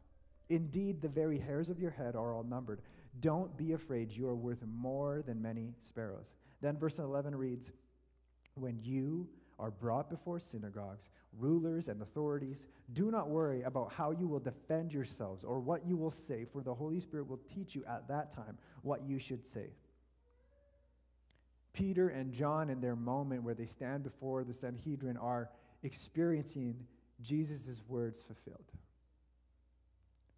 Indeed, 0.49 1.01
the 1.01 1.07
very 1.07 1.39
hairs 1.39 1.69
of 1.69 1.79
your 1.79 1.91
head 1.91 2.15
are 2.15 2.33
all 2.33 2.43
numbered. 2.43 2.81
Don't 3.19 3.55
be 3.57 3.73
afraid, 3.73 4.11
you 4.11 4.27
are 4.27 4.35
worth 4.35 4.63
more 4.65 5.21
than 5.25 5.41
many 5.41 5.73
sparrows. 5.79 6.35
Then 6.61 6.77
verse 6.77 6.99
11 6.99 7.35
reads 7.35 7.71
When 8.55 8.79
you 8.81 9.27
are 9.57 9.71
brought 9.71 10.09
before 10.09 10.39
synagogues, 10.39 11.09
rulers, 11.37 11.87
and 11.87 12.01
authorities, 12.01 12.67
do 12.93 13.09
not 13.09 13.29
worry 13.29 13.61
about 13.61 13.93
how 13.93 14.11
you 14.11 14.27
will 14.27 14.39
defend 14.39 14.91
yourselves 14.91 15.43
or 15.43 15.59
what 15.59 15.85
you 15.85 15.95
will 15.95 16.11
say, 16.11 16.45
for 16.45 16.61
the 16.61 16.73
Holy 16.73 16.99
Spirit 16.99 17.29
will 17.29 17.39
teach 17.53 17.75
you 17.75 17.83
at 17.87 18.07
that 18.07 18.31
time 18.31 18.57
what 18.81 19.03
you 19.07 19.17
should 19.17 19.45
say. 19.45 19.69
Peter 21.73 22.09
and 22.09 22.31
John, 22.31 22.69
in 22.69 22.79
their 22.79 22.95
moment 22.95 23.43
where 23.43 23.53
they 23.53 23.65
stand 23.65 24.03
before 24.03 24.43
the 24.43 24.53
Sanhedrin, 24.53 25.17
are 25.17 25.49
experiencing 25.83 26.75
Jesus' 27.21 27.81
words 27.87 28.21
fulfilled. 28.21 28.71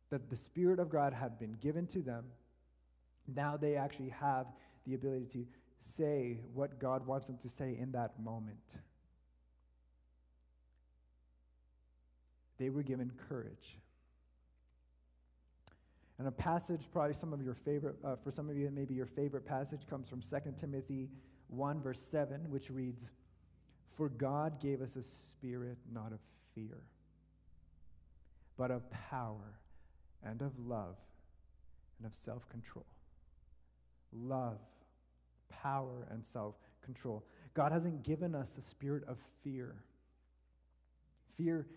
That 0.09 0.29
the 0.29 0.35
Spirit 0.35 0.79
of 0.79 0.89
God 0.89 1.13
had 1.13 1.37
been 1.39 1.53
given 1.53 1.85
to 1.87 2.01
them. 2.01 2.25
Now 3.35 3.57
they 3.57 3.75
actually 3.75 4.09
have 4.09 4.47
the 4.85 4.93
ability 4.93 5.25
to 5.33 5.45
say 5.79 6.39
what 6.53 6.79
God 6.79 7.05
wants 7.05 7.27
them 7.27 7.37
to 7.41 7.49
say 7.49 7.77
in 7.79 7.91
that 7.91 8.19
moment. 8.19 8.75
They 12.57 12.69
were 12.69 12.83
given 12.83 13.11
courage. 13.29 13.77
And 16.19 16.27
a 16.27 16.31
passage, 16.31 16.87
probably 16.91 17.13
some 17.13 17.31
of 17.31 17.43
your 17.43 17.53
favorite, 17.53 17.95
uh, 18.03 18.15
for 18.15 18.31
some 18.31 18.49
of 18.49 18.57
you, 18.57 18.71
maybe 18.71 18.95
your 18.95 19.05
favorite 19.05 19.45
passage 19.45 19.81
comes 19.87 20.07
from 20.07 20.21
2 20.21 20.53
Timothy 20.57 21.09
1, 21.49 21.79
verse 21.79 21.99
7, 21.99 22.49
which 22.49 22.71
reads, 22.71 23.11
For 23.95 24.09
God 24.09 24.59
gave 24.59 24.81
us 24.81 24.95
a 24.95 25.03
spirit 25.03 25.77
not 25.93 26.11
of 26.11 26.19
fear, 26.55 26.81
but 28.57 28.71
of 28.71 28.89
power 28.89 29.59
and 30.23 30.41
of 30.41 30.57
love 30.57 30.95
and 31.99 32.07
of 32.07 32.15
self 32.15 32.49
control. 32.49 32.85
Love, 34.13 34.59
power, 35.49 36.07
and 36.09 36.23
self 36.23 36.55
control. 36.83 37.23
God 37.53 37.71
hasn't 37.71 38.03
given 38.03 38.35
us 38.35 38.57
a 38.57 38.61
spirit 38.61 39.03
of 39.07 39.17
fear. 39.43 39.75
Fear 41.35 41.67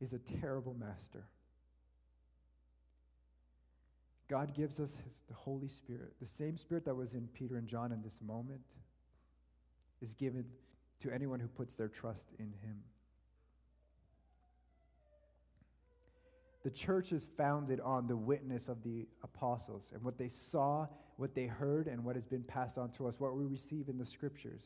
is 0.00 0.12
a 0.12 0.18
terrible 0.18 0.74
master. 0.78 1.24
God 4.28 4.54
gives 4.54 4.78
us 4.78 4.96
his, 5.04 5.20
the 5.28 5.34
Holy 5.34 5.68
Spirit. 5.68 6.12
The 6.20 6.26
same 6.26 6.56
Spirit 6.56 6.84
that 6.84 6.94
was 6.94 7.14
in 7.14 7.28
Peter 7.28 7.56
and 7.56 7.66
John 7.66 7.92
in 7.92 8.02
this 8.02 8.20
moment 8.20 8.60
is 10.02 10.14
given 10.14 10.44
to 11.00 11.10
anyone 11.10 11.40
who 11.40 11.48
puts 11.48 11.74
their 11.74 11.88
trust 11.88 12.28
in 12.38 12.52
him. 12.62 12.82
The 16.64 16.70
church 16.70 17.12
is 17.12 17.24
founded 17.24 17.80
on 17.80 18.06
the 18.06 18.16
witness 18.16 18.68
of 18.68 18.82
the 18.82 19.06
apostles 19.22 19.88
and 19.94 20.02
what 20.02 20.18
they 20.18 20.28
saw, 20.28 20.86
what 21.18 21.34
they 21.34 21.46
heard, 21.46 21.86
and 21.86 22.02
what 22.02 22.16
has 22.16 22.24
been 22.24 22.42
passed 22.42 22.78
on 22.78 22.90
to 22.92 23.06
us, 23.06 23.20
what 23.20 23.36
we 23.36 23.44
receive 23.44 23.88
in 23.88 23.98
the 23.98 24.06
scriptures 24.06 24.62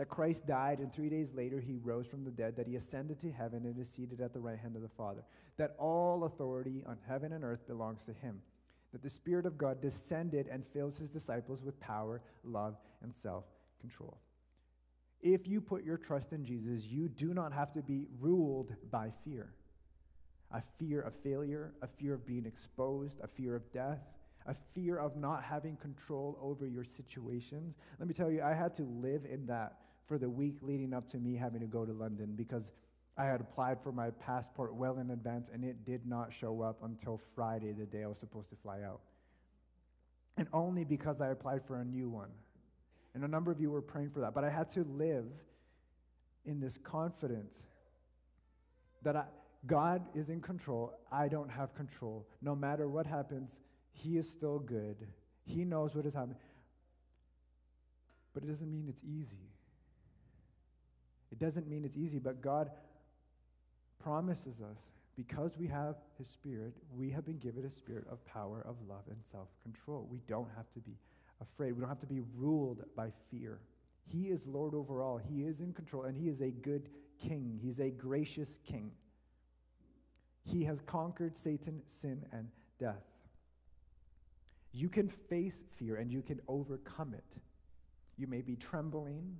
that 0.00 0.08
Christ 0.08 0.46
died 0.46 0.78
and 0.78 0.90
three 0.90 1.10
days 1.10 1.34
later 1.34 1.60
he 1.60 1.76
rose 1.76 2.06
from 2.06 2.24
the 2.24 2.30
dead, 2.30 2.56
that 2.56 2.66
he 2.66 2.76
ascended 2.76 3.20
to 3.20 3.30
heaven 3.30 3.66
and 3.66 3.78
is 3.78 3.90
seated 3.90 4.22
at 4.22 4.32
the 4.32 4.40
right 4.40 4.58
hand 4.58 4.74
of 4.74 4.80
the 4.80 4.88
Father, 4.88 5.22
that 5.58 5.74
all 5.78 6.24
authority 6.24 6.82
on 6.86 6.96
heaven 7.06 7.34
and 7.34 7.44
earth 7.44 7.66
belongs 7.66 8.02
to 8.04 8.14
him, 8.14 8.40
that 8.92 9.02
the 9.02 9.10
Spirit 9.10 9.44
of 9.44 9.58
God 9.58 9.82
descended 9.82 10.46
and 10.50 10.64
fills 10.64 10.96
his 10.96 11.10
disciples 11.10 11.62
with 11.62 11.78
power, 11.80 12.22
love, 12.44 12.78
and 13.02 13.14
self 13.14 13.44
control. 13.78 14.16
If 15.20 15.46
you 15.46 15.60
put 15.60 15.84
your 15.84 15.98
trust 15.98 16.32
in 16.32 16.46
Jesus, 16.46 16.86
you 16.86 17.10
do 17.10 17.34
not 17.34 17.52
have 17.52 17.74
to 17.74 17.82
be 17.82 18.06
ruled 18.20 18.72
by 18.90 19.10
fear. 19.22 19.52
A 20.50 20.62
fear 20.78 21.02
of 21.02 21.14
failure, 21.14 21.74
a 21.82 21.86
fear 21.86 22.14
of 22.14 22.26
being 22.26 22.46
exposed, 22.46 23.20
a 23.22 23.28
fear 23.28 23.54
of 23.54 23.70
death, 23.70 24.00
a 24.46 24.54
fear 24.54 24.98
of 24.98 25.16
not 25.16 25.42
having 25.42 25.76
control 25.76 26.38
over 26.40 26.66
your 26.66 26.84
situations. 26.84 27.76
Let 27.98 28.08
me 28.08 28.14
tell 28.14 28.30
you, 28.30 28.42
I 28.42 28.54
had 28.54 28.74
to 28.74 28.82
live 28.82 29.24
in 29.30 29.46
that 29.46 29.76
for 30.06 30.18
the 30.18 30.28
week 30.28 30.56
leading 30.62 30.92
up 30.92 31.08
to 31.10 31.18
me 31.18 31.36
having 31.36 31.60
to 31.60 31.66
go 31.66 31.84
to 31.84 31.92
London 31.92 32.34
because 32.36 32.72
I 33.16 33.24
had 33.24 33.40
applied 33.40 33.82
for 33.82 33.92
my 33.92 34.10
passport 34.10 34.74
well 34.74 34.98
in 34.98 35.10
advance 35.10 35.50
and 35.52 35.64
it 35.64 35.84
did 35.84 36.06
not 36.06 36.32
show 36.32 36.62
up 36.62 36.82
until 36.82 37.20
Friday, 37.34 37.72
the 37.72 37.86
day 37.86 38.02
I 38.02 38.06
was 38.06 38.18
supposed 38.18 38.50
to 38.50 38.56
fly 38.56 38.80
out. 38.82 39.00
And 40.36 40.48
only 40.52 40.84
because 40.84 41.20
I 41.20 41.28
applied 41.28 41.64
for 41.64 41.80
a 41.80 41.84
new 41.84 42.08
one. 42.08 42.30
And 43.14 43.24
a 43.24 43.28
number 43.28 43.50
of 43.50 43.60
you 43.60 43.70
were 43.70 43.82
praying 43.82 44.10
for 44.10 44.20
that. 44.20 44.34
But 44.34 44.44
I 44.44 44.50
had 44.50 44.70
to 44.70 44.84
live 44.84 45.26
in 46.46 46.60
this 46.60 46.78
confidence 46.78 47.66
that 49.02 49.16
I, 49.16 49.24
God 49.66 50.02
is 50.14 50.30
in 50.30 50.40
control. 50.40 50.98
I 51.12 51.28
don't 51.28 51.50
have 51.50 51.74
control. 51.74 52.26
No 52.40 52.54
matter 52.54 52.88
what 52.88 53.06
happens, 53.06 53.58
He 53.92 54.16
is 54.16 54.28
still 54.28 54.58
good. 54.58 54.96
He 55.44 55.64
knows 55.64 55.94
what 55.94 56.06
is 56.06 56.14
happening. 56.14 56.36
But 58.32 58.44
it 58.44 58.46
doesn't 58.46 58.70
mean 58.70 58.86
it's 58.88 59.02
easy. 59.02 59.50
It 61.32 61.38
doesn't 61.38 61.68
mean 61.68 61.84
it's 61.84 61.96
easy, 61.96 62.18
but 62.18 62.40
God 62.40 62.70
promises 64.02 64.60
us 64.60 64.88
because 65.16 65.56
we 65.58 65.66
have 65.66 65.96
His 66.18 66.28
Spirit, 66.28 66.74
we 66.96 67.10
have 67.10 67.26
been 67.26 67.38
given 67.38 67.64
a 67.64 67.70
spirit 67.70 68.06
of 68.10 68.24
power, 68.24 68.64
of 68.66 68.76
love, 68.88 69.04
and 69.10 69.18
self 69.22 69.48
control. 69.62 70.06
We 70.10 70.20
don't 70.26 70.48
have 70.56 70.70
to 70.70 70.80
be 70.80 70.96
afraid. 71.40 71.72
We 71.72 71.80
don't 71.80 71.88
have 71.88 71.98
to 72.00 72.06
be 72.06 72.22
ruled 72.36 72.84
by 72.96 73.10
fear. 73.30 73.60
He 74.06 74.28
is 74.28 74.46
Lord 74.46 74.74
over 74.74 75.02
all. 75.02 75.18
He 75.18 75.42
is 75.42 75.60
in 75.60 75.72
control, 75.72 76.04
and 76.04 76.16
He 76.16 76.28
is 76.28 76.40
a 76.40 76.50
good 76.50 76.88
king. 77.20 77.58
He's 77.62 77.80
a 77.80 77.90
gracious 77.90 78.58
king. 78.64 78.92
He 80.44 80.64
has 80.64 80.80
conquered 80.80 81.36
Satan, 81.36 81.82
sin, 81.86 82.24
and 82.32 82.48
death. 82.78 83.04
You 84.72 84.88
can 84.88 85.08
face 85.08 85.64
fear 85.78 85.96
and 85.96 86.12
you 86.12 86.22
can 86.22 86.40
overcome 86.46 87.14
it. 87.14 87.36
You 88.16 88.26
may 88.26 88.40
be 88.40 88.56
trembling, 88.56 89.36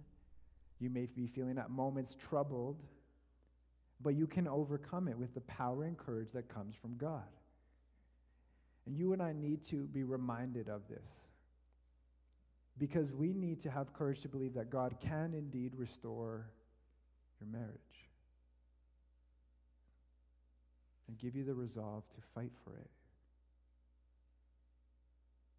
you 0.79 0.91
may 0.91 1.07
be 1.07 1.27
feeling 1.27 1.59
at 1.59 1.71
moments 1.71 2.17
troubled, 2.17 2.83
but 4.03 4.15
you 4.15 4.27
can 4.27 4.49
overcome 4.49 5.09
it 5.09 5.19
with 5.19 5.35
the 5.35 5.43
power 5.43 5.85
and 5.85 5.97
courage 5.97 6.31
that 6.33 6.49
comes 6.49 6.75
from 6.75 6.97
God. 6.97 7.29
And 8.87 8.97
you 8.97 9.13
and 9.13 9.23
I 9.23 9.33
need 9.33 9.63
to 9.65 9.87
be 9.87 10.03
reminded 10.03 10.69
of 10.69 10.89
this 10.89 11.29
because 12.79 13.13
we 13.13 13.35
need 13.35 13.61
to 13.61 13.71
have 13.71 13.93
courage 13.93 14.23
to 14.23 14.29
believe 14.29 14.55
that 14.55 14.71
God 14.71 14.97
can 15.01 15.35
indeed 15.35 15.75
restore 15.77 16.47
your 17.41 17.49
marriage 17.51 18.09
and 21.07 21.19
give 21.19 21.37
you 21.37 21.45
the 21.45 21.55
resolve 21.55 22.05
to 22.15 22.23
fight 22.35 22.53
for 22.65 22.75
it. 22.77 22.91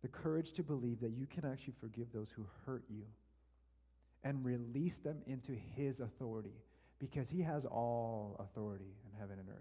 The 0.01 0.07
courage 0.07 0.53
to 0.53 0.63
believe 0.63 0.99
that 1.01 1.11
you 1.11 1.27
can 1.27 1.45
actually 1.45 1.75
forgive 1.79 2.11
those 2.11 2.31
who 2.31 2.45
hurt 2.65 2.83
you 2.89 3.03
and 4.23 4.43
release 4.43 4.97
them 4.97 5.21
into 5.27 5.51
His 5.75 5.99
authority 5.99 6.55
because 6.99 7.29
He 7.29 7.41
has 7.41 7.65
all 7.65 8.35
authority 8.39 8.95
in 9.05 9.19
heaven 9.19 9.37
and 9.39 9.49
earth. 9.49 9.57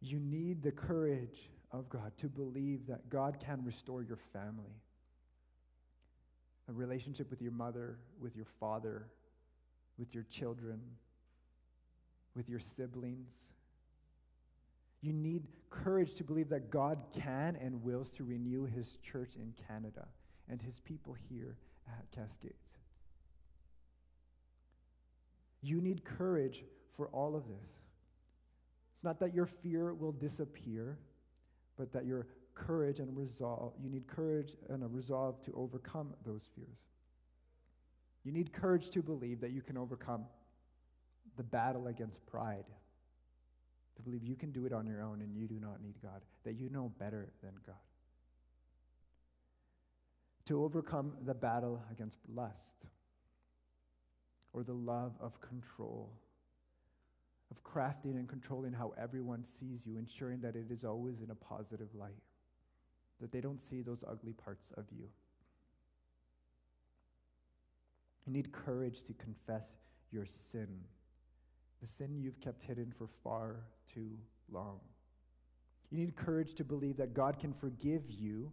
You 0.00 0.20
need 0.20 0.62
the 0.62 0.72
courage 0.72 1.50
of 1.72 1.88
God 1.88 2.12
to 2.18 2.28
believe 2.28 2.86
that 2.86 3.08
God 3.08 3.38
can 3.40 3.64
restore 3.64 4.02
your 4.02 4.18
family, 4.32 4.76
a 6.68 6.72
relationship 6.72 7.30
with 7.30 7.42
your 7.42 7.52
mother, 7.52 7.98
with 8.20 8.36
your 8.36 8.46
father, 8.60 9.06
with 9.98 10.14
your 10.14 10.24
children, 10.24 10.80
with 12.34 12.48
your 12.48 12.60
siblings. 12.60 13.53
You 15.04 15.12
need 15.12 15.48
courage 15.68 16.14
to 16.14 16.24
believe 16.24 16.48
that 16.48 16.70
God 16.70 16.98
can 17.12 17.58
and 17.60 17.82
wills 17.82 18.10
to 18.12 18.24
renew 18.24 18.64
his 18.64 18.96
church 19.02 19.36
in 19.36 19.52
Canada 19.68 20.08
and 20.48 20.62
his 20.62 20.80
people 20.80 21.14
here 21.28 21.58
at 21.86 22.10
Cascades. 22.10 22.78
You 25.60 25.82
need 25.82 26.06
courage 26.06 26.64
for 26.96 27.08
all 27.08 27.36
of 27.36 27.46
this. 27.48 27.70
It's 28.94 29.04
not 29.04 29.20
that 29.20 29.34
your 29.34 29.44
fear 29.44 29.92
will 29.92 30.12
disappear, 30.12 30.96
but 31.76 31.92
that 31.92 32.06
your 32.06 32.26
courage 32.54 32.98
and 32.98 33.14
resolve, 33.14 33.74
you 33.78 33.90
need 33.90 34.06
courage 34.06 34.56
and 34.70 34.82
a 34.82 34.86
resolve 34.86 35.38
to 35.44 35.52
overcome 35.52 36.14
those 36.24 36.48
fears. 36.56 36.78
You 38.22 38.32
need 38.32 38.54
courage 38.54 38.88
to 38.90 39.02
believe 39.02 39.42
that 39.42 39.50
you 39.50 39.60
can 39.60 39.76
overcome 39.76 40.24
the 41.36 41.42
battle 41.42 41.88
against 41.88 42.24
pride. 42.24 42.64
To 43.96 44.02
believe 44.02 44.24
you 44.24 44.34
can 44.34 44.50
do 44.50 44.66
it 44.66 44.72
on 44.72 44.86
your 44.86 45.02
own 45.02 45.20
and 45.20 45.36
you 45.36 45.46
do 45.46 45.60
not 45.60 45.80
need 45.80 45.94
God, 46.02 46.22
that 46.44 46.54
you 46.54 46.68
know 46.68 46.92
better 46.98 47.28
than 47.42 47.52
God 47.66 47.76
to 50.46 50.62
overcome 50.62 51.12
the 51.24 51.34
battle 51.34 51.82
against 51.90 52.18
lust 52.28 52.74
or 54.52 54.62
the 54.62 54.74
love 54.74 55.14
of 55.20 55.40
control, 55.40 56.12
of 57.50 57.62
crafting 57.64 58.16
and 58.16 58.28
controlling 58.28 58.72
how 58.72 58.92
everyone 59.00 59.42
sees 59.42 59.86
you, 59.86 59.96
ensuring 59.96 60.40
that 60.40 60.54
it 60.54 60.70
is 60.70 60.84
always 60.84 61.20
in 61.20 61.30
a 61.30 61.34
positive 61.34 61.88
light. 61.94 62.22
that 63.20 63.30
they 63.30 63.40
don't 63.40 63.60
see 63.60 63.80
those 63.80 64.04
ugly 64.06 64.32
parts 64.32 64.70
of 64.76 64.84
you. 64.90 65.08
You 68.26 68.32
need 68.32 68.52
courage 68.52 69.04
to 69.04 69.14
confess 69.14 69.64
your 70.10 70.26
sin, 70.26 70.68
the 71.84 71.90
sin 71.90 72.18
you've 72.18 72.40
kept 72.40 72.62
hidden 72.62 72.90
for 72.96 73.06
far 73.06 73.56
too 73.92 74.08
long. 74.50 74.80
You 75.90 75.98
need 75.98 76.16
courage 76.16 76.54
to 76.54 76.64
believe 76.64 76.96
that 76.96 77.12
God 77.12 77.38
can 77.38 77.52
forgive 77.52 78.10
you 78.10 78.50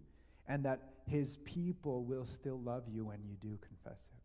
and 0.49 0.65
that 0.65 0.81
his 1.07 1.37
people 1.45 2.03
will 2.03 2.25
still 2.25 2.59
love 2.59 2.89
you 2.91 3.05
when 3.05 3.19
you 3.23 3.37
do 3.39 3.57
confess 3.61 4.09
it. 4.11 4.21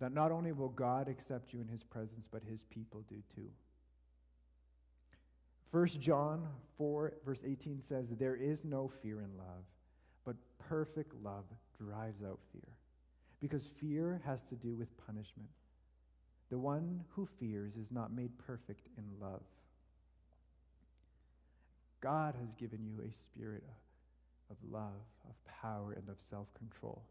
That 0.00 0.12
not 0.12 0.32
only 0.32 0.52
will 0.52 0.68
God 0.68 1.08
accept 1.08 1.54
you 1.54 1.62
in 1.62 1.68
his 1.68 1.82
presence, 1.82 2.28
but 2.30 2.42
his 2.42 2.64
people 2.64 3.04
do 3.08 3.22
too. 3.34 3.48
1 5.70 5.86
John 5.98 6.46
4, 6.76 7.14
verse 7.24 7.42
18 7.46 7.80
says, 7.80 8.10
There 8.10 8.36
is 8.36 8.66
no 8.66 8.86
fear 8.86 9.20
in 9.22 9.34
love, 9.38 9.64
but 10.26 10.36
perfect 10.58 11.14
love 11.22 11.46
drives 11.78 12.22
out 12.22 12.40
fear. 12.52 12.76
Because 13.40 13.64
fear 13.64 14.20
has 14.26 14.42
to 14.42 14.56
do 14.56 14.74
with 14.74 14.94
punishment. 15.06 15.48
The 16.50 16.58
one 16.58 17.04
who 17.10 17.26
fears 17.38 17.76
is 17.76 17.92
not 17.92 18.12
made 18.12 18.36
perfect 18.38 18.88
in 18.98 19.04
love. 19.20 19.42
God 22.00 22.34
has 22.40 22.52
given 22.54 22.84
you 22.84 23.02
a 23.06 23.12
spirit 23.12 23.64
of 24.50 24.56
love, 24.68 25.04
of 25.28 25.34
power, 25.62 25.92
and 25.92 26.08
of 26.08 26.18
self 26.18 26.52
control 26.54 27.02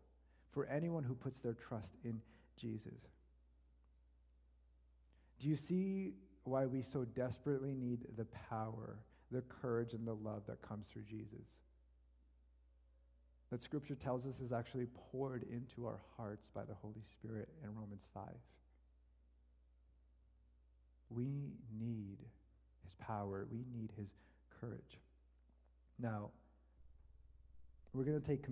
for 0.52 0.65
anyone 0.65 1.04
who 1.04 1.13
puts 1.13 1.39
their 1.39 1.54
trust 1.54 1.93
in 2.04 2.19
Jesus. 2.60 2.99
Do 5.39 5.47
you 5.47 5.56
see 5.56 6.13
why 6.43 6.65
we 6.65 6.82
so 6.82 7.06
desperately 7.06 7.73
need 7.73 7.99
the 8.17 8.25
power, 8.49 8.97
the 9.32 9.41
courage, 9.41 9.93
and 9.93 10.06
the 10.06 10.15
love 10.15 10.43
that 10.47 10.62
comes 10.62 10.88
through 10.88 11.04
Jesus? 11.04 11.45
That 13.52 13.63
scripture 13.63 13.95
tells 13.95 14.28
us 14.28 14.39
is 14.39 14.52
actually 14.52 14.88
poured 15.12 15.43
into 15.43 15.86
our 15.86 15.99
hearts 16.17 16.49
by 16.54 16.65
the 16.65 16.73
Holy 16.73 17.02
Spirit 17.04 17.49
in 17.63 17.73
Romans 17.73 18.06
5. 18.13 18.23
We 21.09 21.53
need 21.79 22.17
his 22.83 22.93
power, 22.95 23.47
we 23.51 23.65
need 23.73 23.91
his 23.97 24.09
courage. 24.59 24.99
Now, 25.97 26.29
we're 27.93 28.03
going 28.03 28.19
to 28.19 28.25
take 28.25 28.43